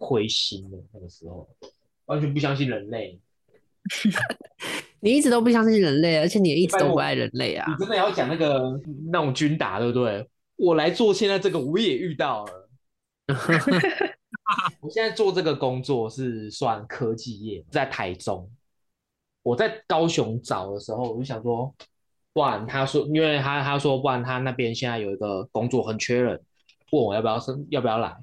[0.00, 1.48] 灰心了，那个时候
[2.06, 3.20] 完全不相信人类。
[5.00, 7.76] 你一直都不相信人类，而且你也一直都不爱人类啊你。
[7.78, 8.78] 真的要讲那个
[9.10, 10.28] 那种军打，对不对？
[10.56, 12.68] 我来做现在这个，我也遇到了。
[14.82, 18.50] 我现在做这个工作是算科技业，在台中。
[19.42, 21.74] 我在高雄找的时候，我就想说，
[22.34, 26.38] 不然他说，因为他他说，不然他那边现在有一个工作很缺人，
[26.92, 28.14] 问我要不要生，要不要来。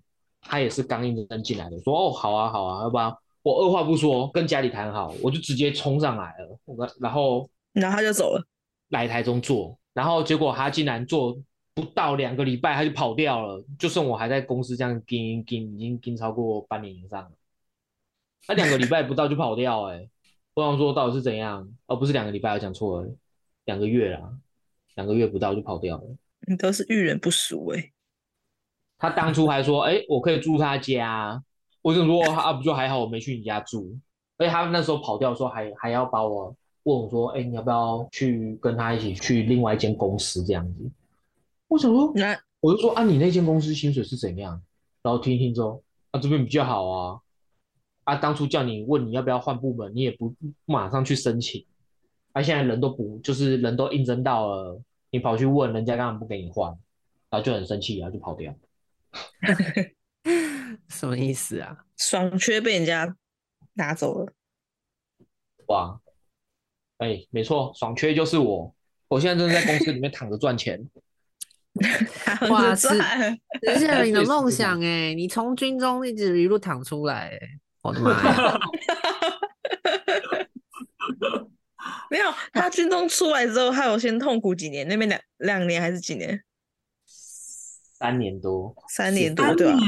[0.47, 6.59] 他也是刚应征进来的，说哦好啊好啊，要不然我二话不说跟家里谈好，我就直接冲上来了。
[6.65, 8.43] 我然后然后他就走了。
[8.89, 11.37] 来台中做，然后结果他竟然做
[11.73, 17.31] 不到两个礼拜他就跑掉了，就剩我还在公司这样盯盯，已经盯超过半年以上了。
[18.45, 20.09] 他两个礼拜不到就跑掉、欸，哎，
[20.53, 21.69] 我想说到底是怎样？
[21.87, 23.09] 哦，不是两个礼拜，我讲错了，
[23.65, 24.31] 两个月啦，
[24.95, 26.03] 两个月不到就跑掉了。
[26.47, 27.91] 你都是遇人不淑哎、
[28.97, 31.41] 他当初还说，哎、我可以住他家，
[31.81, 33.95] 我就说啊，不就还好我没去你家住，
[34.37, 40.89] 而且他那时候跑掉的时候还还要把我问我说，哎、你要不要去跟他一起去另外一间公司这样子？
[41.67, 44.59] 我想说，那我就说啊，你那间公司薪水是怎样？
[45.03, 47.19] 然后听一听之后，啊这边比较好啊，
[48.05, 50.35] 啊当初叫你问你要不要换部门，你也不不
[50.65, 51.63] 马上去申请，
[52.33, 54.81] 啊现在人都不就是人都应征到了，
[55.11, 56.71] 你跑去问人家干嘛不给你换，
[57.29, 58.53] 然后就很生气，然后就跑掉。
[60.89, 61.77] 什么意思啊？
[61.97, 63.15] 爽缺被人家
[63.73, 64.33] 拿走了，
[65.67, 65.99] 哇，
[66.97, 68.75] 哎，没错，爽缺就是我，
[69.07, 70.89] 我现在正在公司里面躺着赚钱。
[72.25, 73.39] 躺着哇是赚。
[73.61, 77.39] 这是你的梦 想哎，你从军中一直一路躺出来哎，
[77.83, 78.59] 我的妈呀！
[82.09, 86.43] 没有，他军中出来之后，他有先痛苦几年，那边两两年还是几年？
[87.97, 89.79] 三年多，三年多，对吧？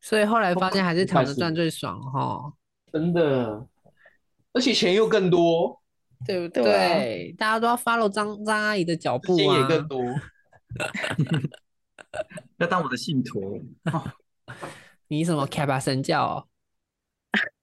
[0.00, 2.50] 所以后来发现还是躺着赚最爽哈，
[2.90, 3.66] 真的，
[4.54, 5.78] 而且钱又更多，
[6.26, 7.34] 对不对啊对？
[7.36, 9.68] 大家都要 follow 张张阿姨的脚步钱也啊。
[9.68, 10.00] 更多。
[12.56, 13.62] 要当我的信徒。
[15.08, 16.46] 你什么开巴神教哦？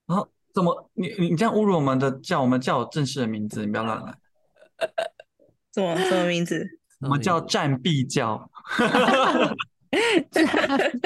[0.05, 4.15] 然后怎么你你你这样侮辱我们的叫我们叫我正式的名字，你不要乱来。
[5.73, 6.63] 什么什么名字？
[7.01, 8.49] 我们叫战必教，
[10.31, 10.45] 战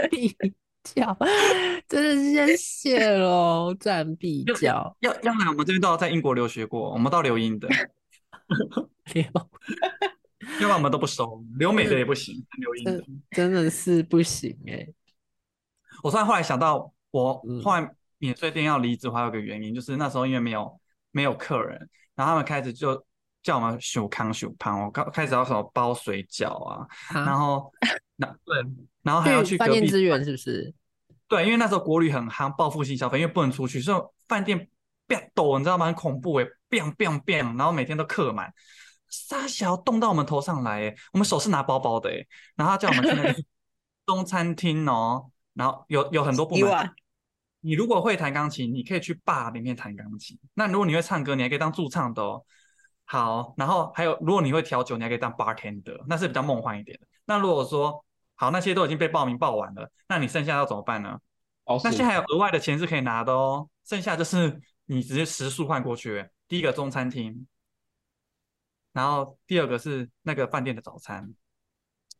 [0.10, 0.36] 必
[0.84, 1.18] 教，
[1.88, 3.74] 真的是先谢喽！
[3.80, 7.68] 战必教，要要来我们这边都要在英国留学过，我们到留英的，
[9.14, 13.52] 留要不然我们都不收，留美的也不行，留英的真。
[13.52, 14.88] 的是不行哎。
[16.02, 20.80] 我突然后来想到，我嗯后来免税店要离职，还有个原因，就是那时候因为没有
[21.12, 21.78] 没有客人，
[22.16, 23.06] 然后他们开始就
[23.44, 27.72] 叫我们修康修胖，我刚开始要什么包水饺啊，然啊，后
[28.20, 28.58] 那对，
[29.02, 30.74] 然后还要去饭隔壁店资源是不是？
[31.28, 34.70] 对，因为那时候国旅很夯，报复性消费，因为不能出去，所以饭店
[35.08, 35.86] 变抖，你知道吗？
[35.86, 38.54] 很恐怖哎，biang biang biang，然后每天都客满，
[39.10, 43.36] 沙小冻到我们头上来哎，我们手是拿包包的哎，然后他叫我们去那个
[44.06, 46.92] 中餐厅哦，然后有有很多部门。
[47.62, 50.40] 你如果会弹钢琴，你可以去 bar 里面弹钢琴。
[50.54, 52.42] 那如果你会唱歌，你还可以当驻唱的哦。
[53.04, 57.06] 好，然后还有，如果你会调酒，你还可以当 bartender，那是比较梦幻一点的。
[57.26, 58.06] 那如果说
[58.40, 61.20] 好，那些都已经被报名报完了，那你剩下要怎么办呢？
[61.66, 66.26] 哦，那现在还有额外的钱是可以拿的哦，剩下就是你直接时速换过去。
[66.48, 67.46] 第一个中餐厅，
[68.94, 71.30] 然后第二个是那个饭店的早餐，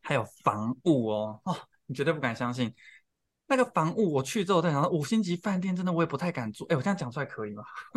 [0.02, 1.56] 还有房屋哦，哦，
[1.86, 2.76] 你绝对不敢相信，
[3.48, 6.66] 那个房屋我去之后在想，五星级饭店真的我也不太敢住。
[6.66, 7.64] 哎，我这样讲出来可以吗？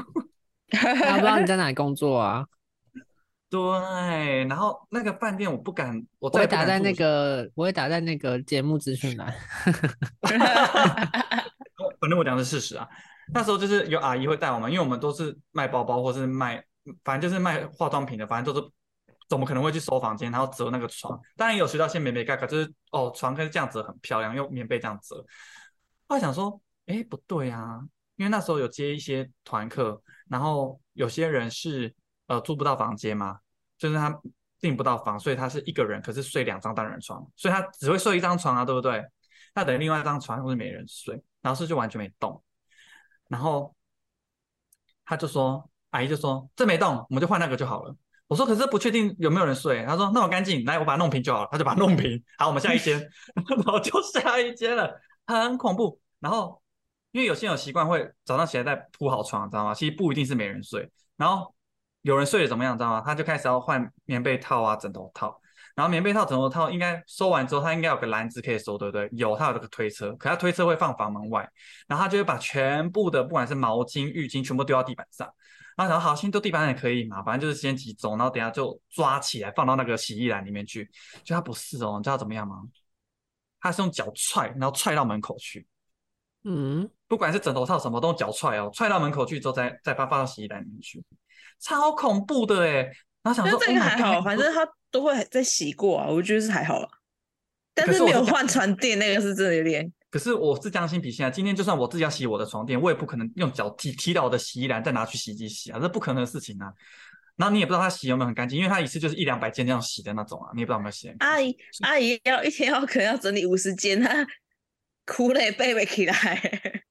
[0.73, 2.47] 我不知道你在哪里工作啊？
[3.53, 9.31] 对，然后那个饭店我不敢，我我会再打在那住个，我会打在那个节目资讯栏。
[12.01, 12.89] 反正我讲的是事实啊。
[13.35, 16.65] 那时候就是有阿姨会带我们，因为我们都是卖包包或是卖，
[17.05, 18.67] 反正就是卖化妆品的，反正都是
[19.29, 21.21] 怎么可能会去收房间，然后折那个床。
[21.37, 25.17] 当然也有学到一些棉被盖，可就是哦，床可以这样折很漂亮，用棉被这样折。
[26.09, 27.81] 后来想说，哎，不对啊，
[28.17, 31.95] 因为那时候有接一些团客，然后有些人是
[32.27, 33.39] 呃租不到房间嘛，
[33.79, 34.21] 就是他
[34.61, 39.05] 订不到房，所以他是一个人，可是睡两张单人床，所以他只会睡一张床啊，对不对？
[39.55, 42.43] 那等于另外一张床会是没人睡，然后是就完全没动。
[43.29, 43.75] 然后
[45.05, 47.95] 他就说，阿姨就说这没动，我们就换那个就好了。
[48.29, 49.85] 我说可是不确定有没有人睡。
[49.85, 51.49] 他说那我赶紧来，我把它弄平就好了。
[51.53, 52.23] 他就把它弄平。
[52.39, 52.99] 好，我们下一间，
[53.35, 56.01] 然后就下一间了，很恐怖。
[56.19, 56.63] 然后
[57.11, 59.75] 因为有些人有习惯会早上起来再铺好床，知道吗？
[59.75, 60.91] 其实不一定是没人睡。
[61.17, 61.55] 然后
[62.03, 63.03] 有人睡得怎么样，知道吗？
[63.05, 65.41] 他就开始要换棉被套啊、枕头套。
[65.75, 69.09] 然后棉被套、枕头套应该收完之后，他应该有个篮子可以收，对不对？
[69.13, 71.49] 有，他有这个推车，可他推车会放房门外，
[71.87, 75.33] 然后他就会把全部的不管是毛巾、浴巾全部丢到地板上。
[75.75, 80.91] 然后好，先丢地板上也可以嘛，反正就是先集中，然后等下就抓起来放到那个洗衣篮里面去。
[81.25, 82.63] 就他不是哦，你知道怎么样吗？
[83.59, 85.67] 他是用脚踹，然后踹到门口去，
[86.45, 91.03] 嗯，不管是枕头套什么都用脚踹哦，踹到门口去之后再再把它放到洗衣篮里面去，
[91.63, 92.93] 超恐怖的哎。
[93.23, 96.89] 然后想说，这个 Oh 还好反正他都会再洗过啊，我觉得是还好啦。
[97.73, 106.71] 但是没有换床垫那个是真的有点，可是我是将心比心啊，今天就算我自己要洗我的床垫，我也不可能用脚踢踢到我的洗衣篮，再拿去洗衣机洗啊，这不可能的事情啊。
[107.37, 111.09] 然后你也不知道他洗有没有很干净，因为他一次就是一两百件这样洗的那种啊，你也不知道有没有洗。
[111.21, 114.27] 阿姨阿姨要一天要可能要整理五十件，她
[115.07, 116.83] 哭累背不起来。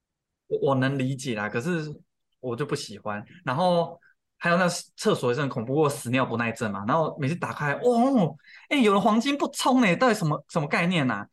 [0.47, 1.93] 我我能理解啦，可是
[2.39, 3.24] 我就不喜欢。
[3.45, 3.99] 然后
[4.43, 4.67] 还有那
[4.97, 8.35] 厕所也是很恐怖，我屎尿不耐症嘛，然后每次打开，哦，
[8.69, 11.27] 哎，有人黄金不冲哎，到底什么什么概念呐、啊？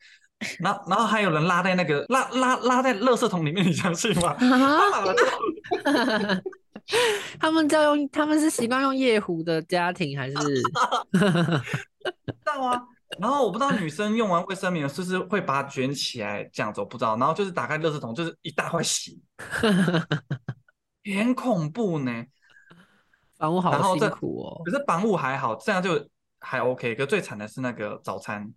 [0.61, 4.37] 然后然后还有人拉在那个拉拉拉在垃圾桶里面，你相信吗？
[4.39, 5.05] 啊，
[7.41, 10.37] 他们叫用，他们是习惯用夜壶的家庭还是？
[11.17, 12.83] 知道啊。
[13.19, 17.17] 然后我不知道女生用完卫生棉是不是会把它卷起来这样子，我不知道。
[17.17, 19.13] 然后就是打开垃圾桶，就是一大块血，
[21.19, 22.13] 很恐怖呢。
[23.39, 24.71] 房屋好辛苦哦可。
[24.71, 26.07] 是房屋还好，这样就
[26.41, 26.95] 还 OK。
[26.95, 28.53] 可最惨的是那个早餐，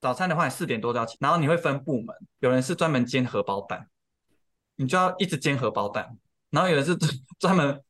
[0.00, 3.86] 早餐的话你四点多就要起，然后你会分部门，有人是专门煎荷包蛋，
[4.76, 6.16] 你就要一直煎荷包蛋，
[6.50, 6.96] 然后有人是
[7.38, 7.80] 专门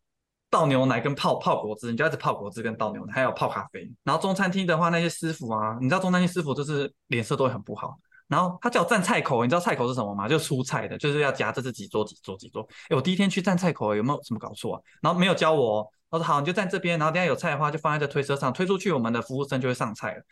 [0.51, 3.91] 倒牛奶跟泡泡果汁，你就要一直泡果汁跟倒牛奶，还有泡咖啡。
[4.03, 7.97] 然后中餐厅的话，那些师傅啊，你知道中餐厅师傅就是脸色都会很不好。
[8.31, 10.29] 然后他叫我站菜口，你知道菜口是什么吗？
[10.29, 12.65] 就是出菜的，就是要夹这几桌几桌几桌。
[12.89, 14.83] 哎，我第一天去站菜口，有没有什么搞错啊？
[15.03, 20.23] 然后没有教我、哦，他说好，你就站这边，然后等下有菜的话就放在这推车上，推出去我们的服务生就会上菜了。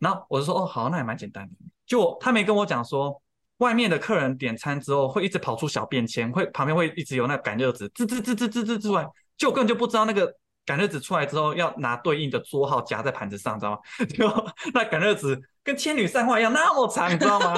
[0.00, 1.54] 然后我就说哦好，那也蛮简单的。
[1.86, 3.22] 就他没跟我讲说，
[3.58, 9.06] 外面的客人点餐之后会一直跑出小便签，会旁边会一直有那个赶热纸，滋滋滋滋滋滋之外，
[9.38, 10.34] 就我根本就不知道那个
[10.64, 13.78] 赶热纸出来之后要拿对应的桌号夹在盘子上，知道吗？
[14.12, 14.28] 就
[14.74, 17.54] 那赶热纸跟千女散花一样那么长，你知道吗？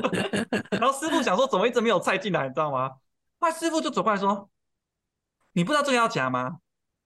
[0.72, 2.90] 然后师傅想说怎么一直没有菜进来，你知道吗？
[3.40, 4.50] 后来师傅就走过来说
[5.52, 6.58] ：“你不知道这个要夹吗？”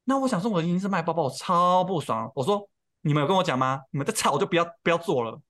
[0.03, 2.29] 那我想说，我已经是卖包包，我超不爽。
[2.35, 2.69] 我说
[3.03, 3.83] ：“你们有跟我讲吗？
[3.93, 5.41] 你们在吵，我就不要不要做了，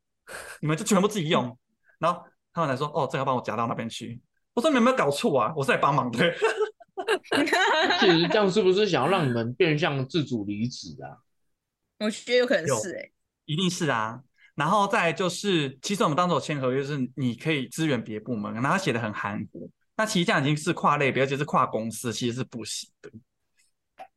[0.61, 1.59] 你们就全部自己用。”
[1.99, 2.23] 然后
[2.53, 4.21] 他们来说：“哦，这个要帮我夹到那边去。”
[4.53, 5.55] 我说：“你们有没有搞错啊？
[5.57, 6.35] 我是来帮忙的。
[7.99, 11.17] 其实这样是不是想要让你们变相自主离职啊？
[12.01, 13.11] 我觉得有可能是哎、
[13.47, 14.21] 一定是啊。
[14.57, 19.71] 然后再就是，其实我们当时有签合约，是你可以支援别部门，然后他写的很含糊。
[19.97, 23.11] 那其实这样已经是跨类别，而且是跨公司，其实是不行的。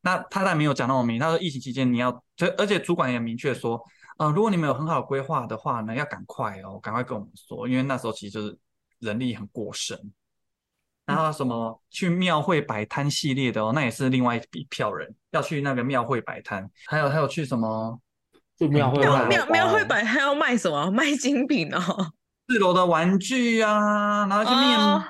[0.02, 3.80] 那他当然没有讲那么明，他说疫情期间你要，就而且主管也明确说，
[4.18, 8.58] 呃，如果你们有很好的规划的话呢，要赶快哦，赶快跟我们说，因为那时候其实就是
[9.00, 10.00] 人力很过剩。
[11.06, 18.00] 然后什么去庙会摆摊系列的哦，那也是另外一笔票人要去那个庙会摆摊，还有还有去什么
[18.60, 20.90] 就庙会庙卖庙庙会摆摊要卖什么？
[20.92, 21.80] 卖精品哦。
[22.48, 25.04] 四楼的玩具啊，然后去面、哦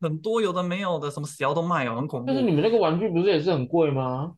[0.00, 2.36] 很多有的没有的，什么死妖都卖哦，很恐怖但。
[2.36, 4.32] 是你们那个玩具不是也是很贵吗？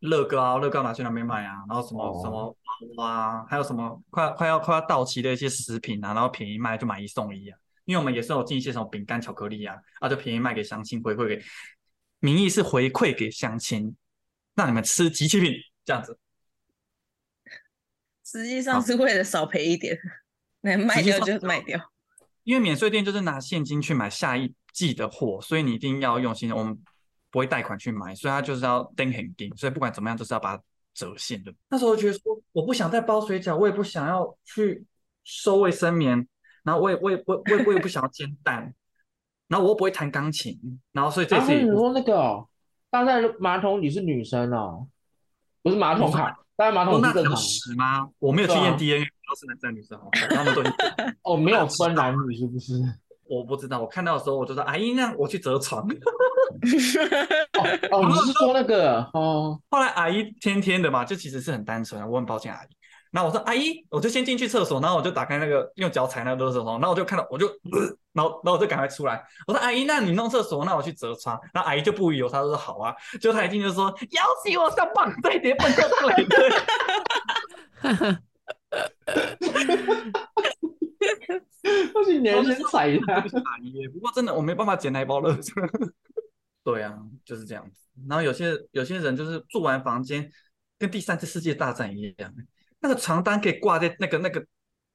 [0.00, 7.58] 乐高啊，乐高拿去那边卖啊，然后什么、哦什么娃娃啊，还有什么快快要快要到期的一些食品啊，然后便宜卖就买一送一啊。
[7.84, 11.42] 因为我们也是有进一些什么饼干、巧克力啊，啊就便宜卖给乡亲，回馈给
[12.20, 13.94] 名义是回馈给乡亲，
[14.54, 16.18] 让你们吃集齐品这样子。
[18.30, 19.98] 实际上是为了少赔一点，
[20.60, 21.80] 能卖掉就卖掉。
[22.44, 26.52] 因为免税店就是拿现金去买下一季的货，所以你一定要用心。
[26.52, 26.78] 我们
[27.30, 30.62] 不会贷款去买，所以它就是要盯很盯，所以不管怎么样，就是要把它
[30.92, 31.50] 折现的。
[31.70, 34.84] 那时候觉得说，我不想再包水饺，我也不想要去
[35.24, 36.28] 收卫生棉，
[36.64, 38.74] 然后我也我也我我也我也不想要煎蛋，
[39.48, 40.58] 然后我又不会弹钢琴，
[40.92, 42.46] 然后所以这次你说那个哦
[42.90, 44.86] 搭在马桶里是女生哦，
[45.62, 48.08] 不是马桶卡，搭在马桶是正常的屎吗？
[48.18, 50.62] 我没有去验 DNA，不知道是男生女生哦，他们都
[51.22, 52.74] 哦，没有分男女是不是？
[53.30, 55.86] 我不知道，我看到的时候我就说，阿姨，那我去折床。
[57.60, 59.56] 哦哦，你是说那个哦？
[59.70, 62.68] 后来阿姨天天的嘛，就其实是很单纯，我很抱歉阿姨。
[63.10, 67.80] 然后我说阿姨，我就先进去厕所，然后我就打开那个用脚踩那个垃圾桶，然后我就看到我就，呃
[68.12, 69.24] 然后然后我就赶快出来。
[69.46, 71.38] 我说阿姨，那你弄厕所，那我去折床。
[71.52, 72.94] 然后阿姨就不疑有他，就说好啊。
[73.20, 76.36] 就他一进就说要死我上棒，这叠笨蛋来的。
[81.94, 85.52] 而且你还先踩他，就是阿姨耶，不过真的我没办法捡那一包垃圾。
[86.64, 87.88] 对啊，就是这样子。
[88.08, 90.30] 然后有些有些人就是住完房间，
[90.78, 92.32] 跟第三次世界大战一样，
[92.80, 94.44] 那个床单可以挂在那个那个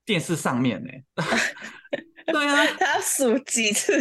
[0.05, 0.91] 电视上面呢。
[2.25, 3.93] 对啊，他数几次？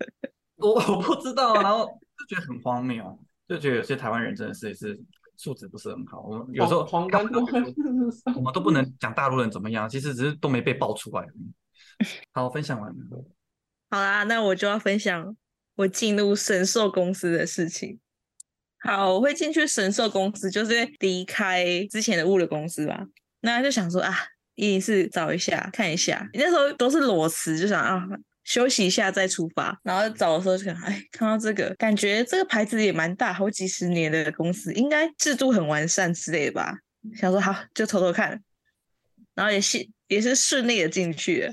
[0.56, 1.86] 我我不知道，然后
[2.18, 3.18] 就觉得很荒谬，
[3.48, 5.00] 就觉得有些台湾人真的是也是
[5.36, 6.20] 素质不是很好。
[6.20, 7.40] 我们有时候床单都
[8.36, 11.26] 我们都不能讲大陆人怎么样，其实只是都没被爆出来。
[12.32, 12.96] 好，分享完了。
[13.90, 15.36] 好啦，那我就要分享
[15.76, 17.98] 我进入神兽公司的事情。
[18.80, 23.06] 好，我会进去神兽公司，就是因为离开之前的物流公司吧。
[23.42, 24.12] 那就想说啊，
[24.54, 26.28] 一定是找一下看一下。
[26.32, 28.02] 那时候都是裸辞，就想啊
[28.44, 29.78] 休息一下再出发。
[29.84, 36.74] 然后找的时候就想，哎，看到这个，感觉这个牌子也蛮大，好几十年的公司，应该制度很完善之类的吧。
[37.14, 38.42] 想说好，就偷偷看，
[39.34, 41.52] 然后也是也是顺利的进去了。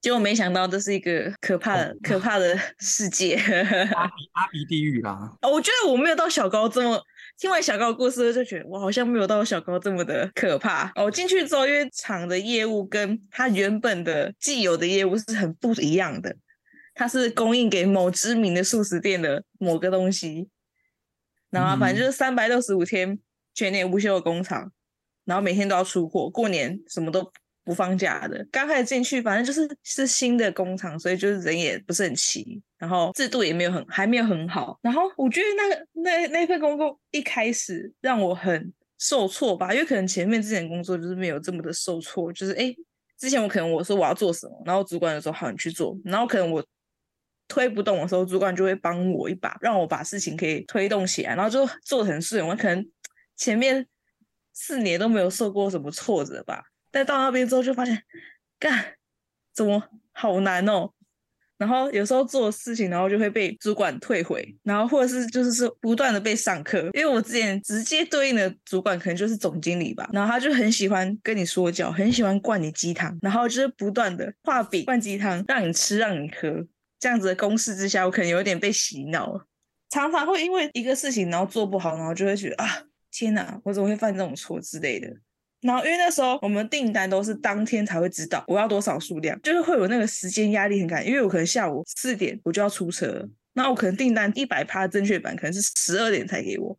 [0.00, 3.36] 结果没想到这是一个可怕的、可怕的世界。
[3.94, 7.00] 阿比阿比地狱啦，哦我觉得我没有到小高这么，
[7.42, 10.86] 听完小高的故事就觉得我好像没有到小高这么的可怕。
[10.94, 16.36] 哦，我进去之后，因为厂的业务跟他原本的既有的业务是很不一样的，
[16.94, 20.48] 它是供应给某知名的素食店的某个东西，
[21.50, 23.18] 然后反正就是三百六十五天
[23.52, 24.70] 全年无休的工厂，
[25.24, 27.32] 然后每天都要出货，过年什么都
[27.64, 28.46] 不放假的。
[28.50, 34.78] 刚开始进去，反正就是是新的工厂，所以就是人也不是很齐，然后制度也没有很还没有很好。
[34.82, 42.74] 然后我觉得那个那那份工作一开始让我很受挫吧，因为可能前面之前工作就是没有这么的受挫，就是哎
[43.18, 46.64] 之前我可能我说我要做什么，然后主管就说好你去做，然后可能我
[47.46, 52.44] 推不动的时候，主管就会帮我一把，让我把事情可以推动起来，然后就做得很顺。
[52.46, 52.84] 我可能
[53.36, 53.86] 前面
[54.52, 58.00] 四年都没有受过什么挫折吧，但到那边之后就发现，
[58.60, 58.94] 干
[59.52, 59.82] 怎么
[60.12, 60.92] 好难哦。
[61.58, 76.66] 然后有时候做事情，然后就会被主管退回，然后或者是就是说不断的被上课，因为我之前直接对应的主管可能就是总经理吧，然后他就很喜欢跟你说教，很喜欢灌你鸡汤，然后就是不断的画饼灌鸡汤，让你吃让你喝，
[76.98, 79.46] 这样子的公式之下，我可能有点被洗脑了，
[79.88, 82.66] 常常会因为一个事情然后做不好，然后就会觉得啊
[83.12, 85.06] 天哪，我怎么会犯这种错之类的。
[85.62, 96.76] 然后因为那时候我们订单都是当天才会知道我要多少数量，就是会有那个时间压力很感，因为我可能下午四点我就要出车，那我可能订单一百趴正确版可能是十二点才给我，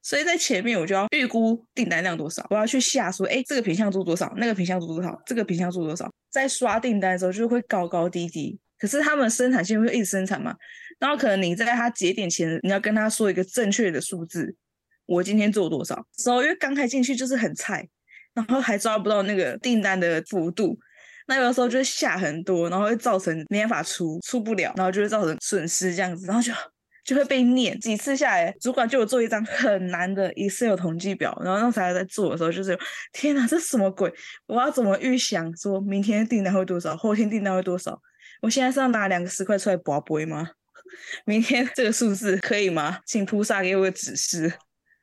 [0.00, 8.58] 所以在前面我就要预估订单量多少，我要去下说，哎，这个品相做多少，那个品相做多少，这个品相做多少，在刷订单的时候就会高高低低。
[8.78, 10.54] 可是他们生产线会一直生产嘛，
[11.00, 14.54] 然后可能你在他节点前，你要跟他说一个正确的数字，
[15.04, 16.06] 我今天做多少。
[16.16, 17.88] 时候因为刚开进去就是很菜。
[18.48, 20.78] 然后还抓不到那个订单的幅度，
[21.26, 26.52] 那有的时候就会下很多，然后会造成没办法出，出不了，然后就会造成损失这样子，然后就
[27.04, 32.78] 就会被念几次下来，主管就有做一张很难的 Excel 统计表，然后那时候在做的时候，就是
[33.12, 34.12] 天哪，这什么鬼？
[34.46, 38.00] 我要怎么预想说明天订单会多少，后天订单会多少？
[38.42, 40.50] 我现在是要拿两个十块出来拔杯吗？
[41.24, 42.98] 明天这个数字可以吗？
[43.06, 44.52] 请菩萨给我个指示。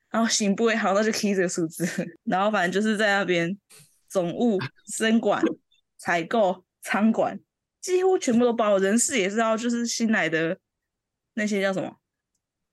[0.09, 1.85] 然后行不会好，那就 key 这个数字。
[2.25, 3.57] 然后反正就是在那边
[4.07, 5.41] 总务、生管、
[5.97, 7.39] 采购、仓管，
[7.81, 8.77] 几乎全部都包。
[8.77, 10.57] 人事也是要，就是新来的
[11.33, 11.97] 那些叫什么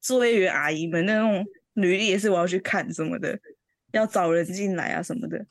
[0.01, 3.39] 作业员阿姨们那种履历也是我要去看什么的，
[3.93, 5.45] 要找人进来啊什么的。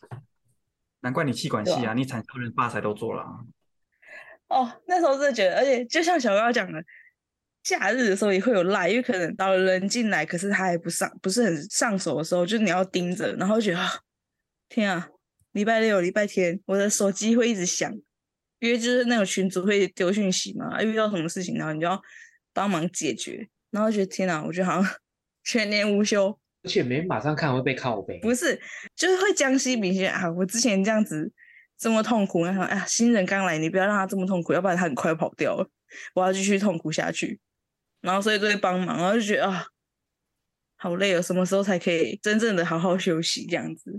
[1.01, 3.39] 难怪你气管系对啊，你产销人发财都做了啊。
[4.47, 6.81] 哦，那时候真的觉得，而且就像小高讲的，
[7.63, 13.89] 假日的时候也会有赖，因为可能到了人进来，可是他还不上，不是很上手的时候，就是你要盯着，然后觉得啊，
[14.67, 15.07] 天啊，
[15.53, 17.91] 礼拜六、礼拜天，我的手机会一直响，
[18.59, 22.01] 因为就是那种群主会丢讯息嘛，啊遇到什么事情，然后你就要
[22.53, 24.95] 帮忙解决，然后觉得天啊，我觉得好像
[25.45, 28.19] 全年无休，而且没马上看会被靠背。
[28.19, 28.59] 不是，
[28.95, 30.29] 就是会将心比心啊！
[30.31, 31.31] 我之前这样子
[31.77, 35.69] 这么痛苦，然后哎呀，新人刚来，你不要让他这么痛苦，要不然他很快跑掉了。
[36.15, 37.39] 我要继续痛苦下去，
[38.03, 39.65] 然后所以都会帮忙，然后就觉得啊，
[40.75, 43.47] 好累哦，什么时候才可以真正的好好休息？
[43.47, 43.91] 这样子，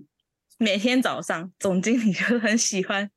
[0.58, 3.10] 每天早上总经理就很喜欢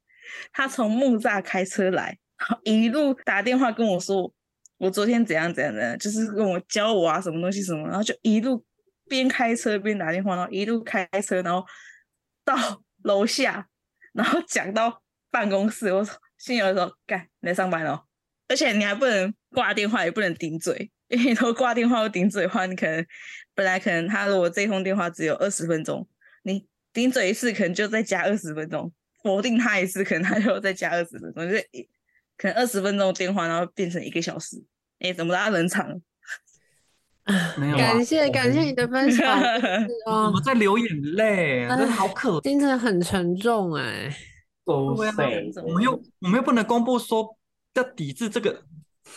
[0.52, 2.18] 他从木栅开车来，
[2.64, 4.34] 一路打电话跟我说。
[4.80, 8.64] 我昨天怎样怎样怎样，就是跟我教我啊，什么东西什么，然后就一路
[9.10, 11.66] 边开车边打电话，然后一路开车，然后
[12.46, 12.56] 到
[13.02, 13.68] 楼下，
[14.14, 16.06] 然后讲到办公室，我
[16.38, 18.06] 心里有说干来上班了，
[18.48, 23.06] 而且你还不能挂电话，也不能顶嘴，因为你都挂电话或顶嘴的话，你可能
[23.54, 26.08] 本来可能他如果这通电话只有二十分钟，
[26.44, 28.92] 你顶嘴一次可能就再加二十分钟，
[29.24, 31.88] 否定他一次可能他就再加二十分钟，就一
[32.38, 34.64] 可能二十分钟电话，然后变成一个小时，
[35.00, 36.02] 哎，怎么大家冷场？
[37.58, 44.16] 没有啊感，谢感谢你的分享， 是我在流眼泪，真的好可心真的很沉重哎。
[44.64, 45.08] 我们
[45.84, 47.37] 又我们又不能公布说
[47.80, 48.64] 要抵制这个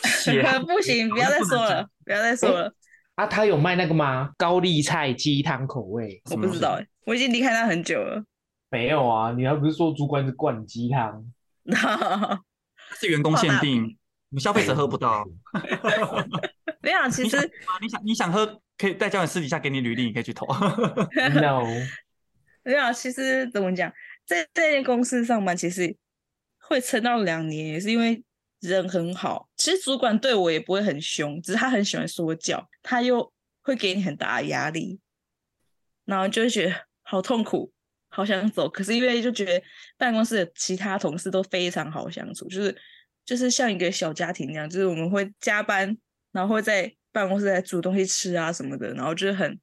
[0.03, 2.73] 血 不行，不要再说了，不要再说了，
[3.15, 4.31] 啊，他有卖那个吗？
[4.37, 6.21] 高丽菜鸡汤口味？
[6.31, 8.23] 我不知道哎，我已经离开他很久了。
[8.69, 11.25] 没有啊，你还不是说主管是灌鸡汤？
[12.99, 13.83] 是员工限定，
[14.29, 15.25] 我们消费者喝不到。
[16.81, 17.37] 没有啊，其实
[17.81, 20.47] 你想你想喝，可以再叫你私底下给你履历，你可以去投。
[20.47, 21.63] no，
[22.63, 23.91] 没有啊，其实怎么讲，
[24.25, 25.95] 在这间公司上班，其实
[26.59, 28.23] 会撑到两年，也是因为
[28.61, 29.49] 人很好。
[29.57, 33.31] 其实主管对我也不会很凶，只是他很喜欢说教，他又
[33.61, 34.99] 会给你很大的压力，
[36.05, 37.71] 然后就会觉得好痛苦，
[38.09, 38.69] 好想走。
[38.69, 39.61] 可是因为就觉得
[39.97, 42.75] 办公室的其他同事都非常好相处，就是
[43.25, 45.97] 就是像一个小家庭那样，就是我们会加班，
[46.31, 49.59] 然后会在办公室来煮东西吃啊什么的，然后就是很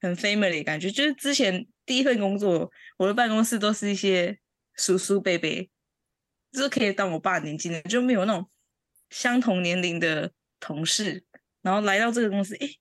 [0.00, 0.90] 很 family 的感觉。
[0.90, 4.38] 就是之前第一份工作，我的办公室都是一些
[4.76, 5.48] 叔叔伯伯，
[6.54, 8.46] 就是可以当我爸年纪的，就没有那种
[9.10, 10.30] 相同年龄的
[10.60, 11.24] 同事。
[11.62, 12.78] 然后来到这个公司，诶，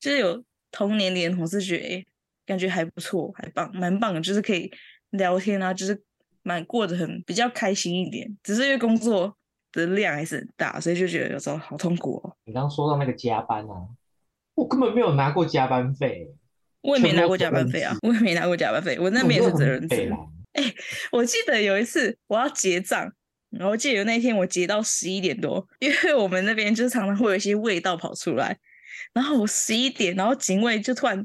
[0.00, 0.42] 就是有
[0.72, 2.06] 同年龄的同事，觉得诶，
[2.44, 4.68] 感觉还不错，还棒，蛮棒的，就是可以
[5.10, 6.02] 聊天啊，就是
[6.42, 8.36] 蛮过得很比较开心一点。
[8.42, 9.36] 只是因为工作
[9.70, 12.36] 的量还是很大，所以就觉得有时候好痛苦哦。
[12.44, 13.86] 你刚刚说到那个加班啊，
[14.56, 16.34] 我根本没有拿过加班费，
[16.80, 20.12] 我也没拿过加班费啊，我也没拿过加班费，我那我边也是就责任制。
[20.56, 20.74] 很北啦。
[21.12, 23.12] 我记得有一次我要结账，
[23.50, 28.58] 然后我记得那天我结到十一点多，因为我们那边就是常常会有一些味道跑出来，
[29.12, 31.16] 然后我十一点，然后警卫就突然，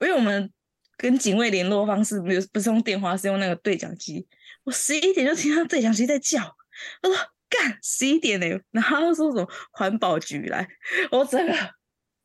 [0.00, 0.52] 因为我们
[0.96, 4.26] 跟警卫联络方式不是不是用电话，是用那个对讲机，
[4.64, 6.56] 我十一点就听到对讲机在叫，
[7.02, 7.16] 我说
[7.48, 10.68] 干十一点呢、然后他说什么环保局来，
[11.10, 11.52] 我整个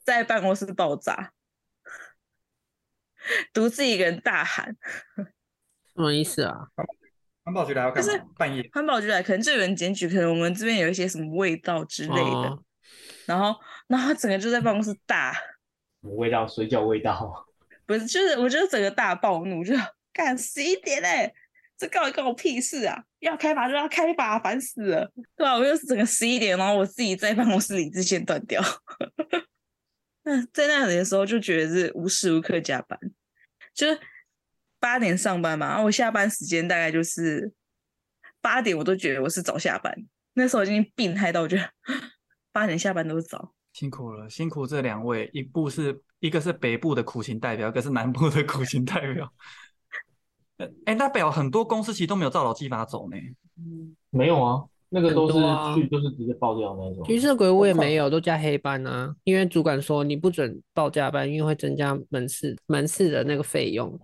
[0.03, 1.32] 在办公室爆炸，
[3.52, 4.78] 独自一个人大喊。
[5.96, 6.68] 什么意思啊？
[7.44, 8.26] 环保局来要干就是嘛？
[8.38, 12.64] 半夜环保局来，可能就有人检举，可能我们这边有一些什么味道之类的，哦
[13.26, 13.56] 然后，
[13.88, 15.32] 然后整个就在办公室大，
[16.02, 16.48] 什么味道？
[16.48, 17.48] 水饺味道。
[17.86, 19.76] 不是，就是我觉得整个大暴怒，就
[20.12, 21.34] 干十一点嘞、
[21.78, 23.04] 这到底关我屁事啊！
[23.20, 28.62] 要开罚就要开罚，烦死了，对吧、我又是整个十一点，然后我自己在办公室理智线断掉。
[30.24, 33.00] 那在那里的时候就觉得是无时无刻加班，
[33.74, 34.00] 就是
[34.80, 37.52] 八点上班嘛，然后我下班时间大概就是
[38.42, 39.94] 八点，我都觉得我是早下班。
[40.34, 41.64] 那时候已经病态到我觉得
[42.52, 43.54] 八点下班都是早。
[43.74, 49.32] 辛苦了，辛苦这两位，一部是一个是北部的苦情代表，一个是南部的苦情代表。
[50.58, 53.18] 呃哎，那表很多公司其实都没有照劳基法走呢。
[54.10, 55.34] 没有啊，那个都是
[55.76, 57.04] 去就是直接爆掉那种。
[57.04, 64.00] 橘色鬼我也没有，都加黑班啊，因为主管说你不准报加班，因为会增加门市门市的那个费用。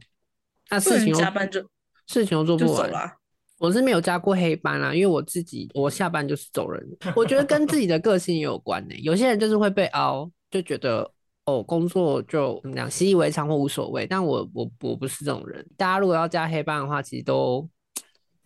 [0.72, 1.62] 那事情又加班就
[2.08, 3.12] 事情又做不完。
[3.60, 6.84] 我是没有加过黑班啦，因为我自己我下班就是走人。
[7.16, 11.08] 我觉得跟自己的个性也有关呢、有些人就是会被熬，就觉得
[11.46, 15.64] 哦工作就怎么讲习以为常或无所谓，但我我我不是这种人。
[15.78, 17.70] 大家如果要加黑班的话，其实都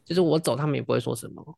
[0.04, 1.58] 就是我走，他们也不会说什么，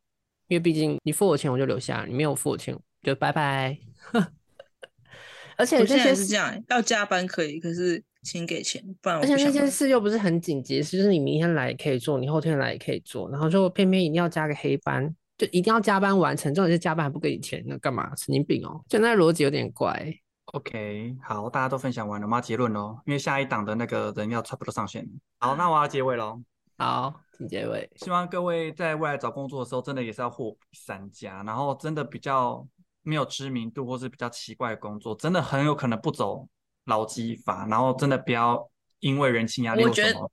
[0.49, 3.76] 因为毕竟你付我钱我就留下，你没有付我钱就拜拜。
[5.57, 18.13] 而且我现这些事在是这样，要加班可以，可是请给钱，不然我而且那些不想来事又不是很紧急的事，就是你明天来也可以做，你后天来也可以做，然后就偏偏一定要加个黑班，就一定要加班完成，重点是加班还不给你钱，那干嘛？
[18.17, 18.83] 神经病哦！
[18.89, 20.13] 就那逻辑有点怪。
[20.53, 25.07] OK，好，大家都分享完了，我们要结论喽，因为下一档的那个人要差不多上线。
[25.39, 26.41] 好，那我要结尾喽。
[26.77, 27.89] 好，请结尾。
[27.95, 32.67] 希望各位在未来找工作的时候，真的也是要货比三家，然后真的比较
[33.03, 36.47] 没有知名度或是比较奇怪的工作，真的很有可能不走
[36.88, 38.69] 劳基法，然后真的不要
[38.99, 40.31] 因为人情压力我觉得或什么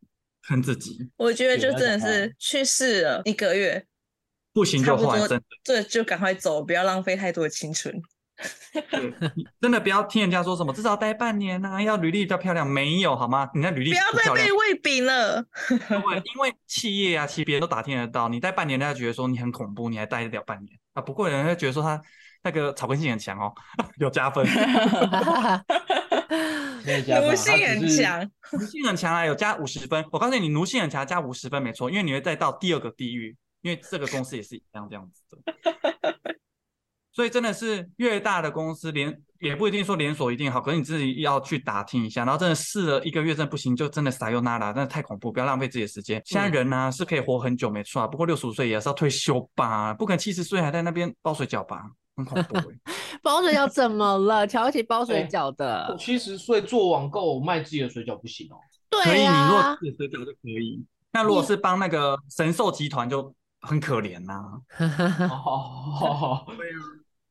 [0.48, 3.86] 坑自己，我觉得就真的是去世了一个月，
[4.52, 5.44] 不行就换，真的。
[5.62, 7.94] 这就赶快走，不要浪费太多的青春。
[9.60, 13.48] 真的不要听人家说什么至少待半年呐、要履历比较漂亮，没有好吗？
[13.54, 15.44] 你那履历不要再被，喂饼了。
[15.70, 21.00] 因为 因为企业啊，其实别人都打听得到，你待半年，大家觉得说你很恐怖，你还待得了半年啊？
[21.00, 22.02] 不过人家觉得说他
[22.44, 23.52] 那个草根性很强哦，
[23.96, 24.44] 有加分，
[26.84, 30.04] 奴性很，强，奴性很强啊，有加五十分。
[30.12, 35.38] 我告诉你，奴性很强加五十分没错，因为你会再到第二个地狱，因为这个公司也是一样这样子的。
[37.12, 46.20] 所以真的是越大的公司连也不一定说连锁一定好，可是你自己要去打听一下，然后真的试了一个月真的不行，就真的撒又那拉，真的太恐怖，不要浪费自己的时间。
[46.26, 51.84] 现在人呢、是可以活很久没错啊，不过六十五岁也是要退休吧，不可能七十岁还在那边包水饺吧，
[52.16, 52.78] 很恐怖、欸。
[53.22, 54.46] 包水饺怎么了？
[54.46, 55.96] 瞧不起包水哎饺的？
[55.98, 58.56] 七十岁做网购卖自己的水饺不行哦。
[58.90, 60.84] 可以，对你如呀果，自己水饺就可以。
[61.12, 64.60] 那如果是帮那个神兽集团就很可怜呐
[65.30, 66.44] 哦，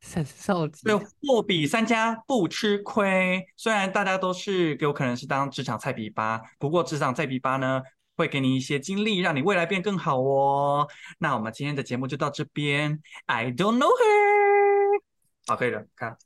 [0.02, 3.46] 神兽集对，货比三家不吃亏。
[3.56, 7.82] 虽然大家都是有可能是当职场菜比吧，不过职场菜比吧呢，
[8.18, 10.88] 会给你一些经历，让你未来变更好哦。
[11.20, 13.00] 那我们今天的节目就到这边。
[13.28, 14.33] I don't know her。
[15.48, 16.18] 好，可以了，看。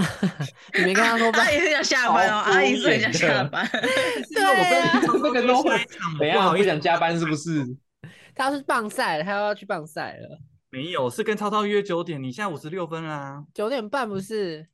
[0.74, 1.50] 你没跟他说吧阿？
[1.50, 3.68] 姨是想下班哦，阿姨是很想敷衍的下班。
[4.32, 6.36] 对啊，那个都会下一场怎样？
[6.36, 7.64] 不好意思想加班是不是？
[8.34, 13.44] 他要去棒赛了，他要去棒赛了，没有，是跟超超约九点，你现在五十六分啦。
[13.52, 14.68] 九点半不是？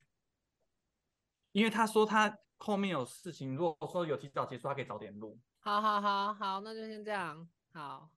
[1.51, 5.37] 因为他说他后面有事情，如果说有提早结束，他可以早点录。
[5.59, 7.49] 好好好好，那就先这样。
[7.73, 8.09] 好，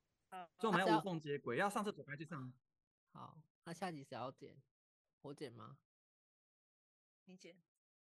[0.60, 2.54] 所以我们要无缝接轨，要上厕所赶快去上。
[3.14, 4.56] 好，那下集谁要剪？
[5.22, 5.80] 我剪吗？
[7.26, 7.62] 你剪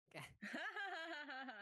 [0.09, 0.23] 干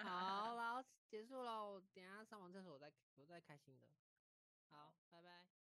[0.05, 3.89] 好， 然后结束了，我等一下上完厕所我再我再开心的。
[4.71, 5.58] 好，拜拜。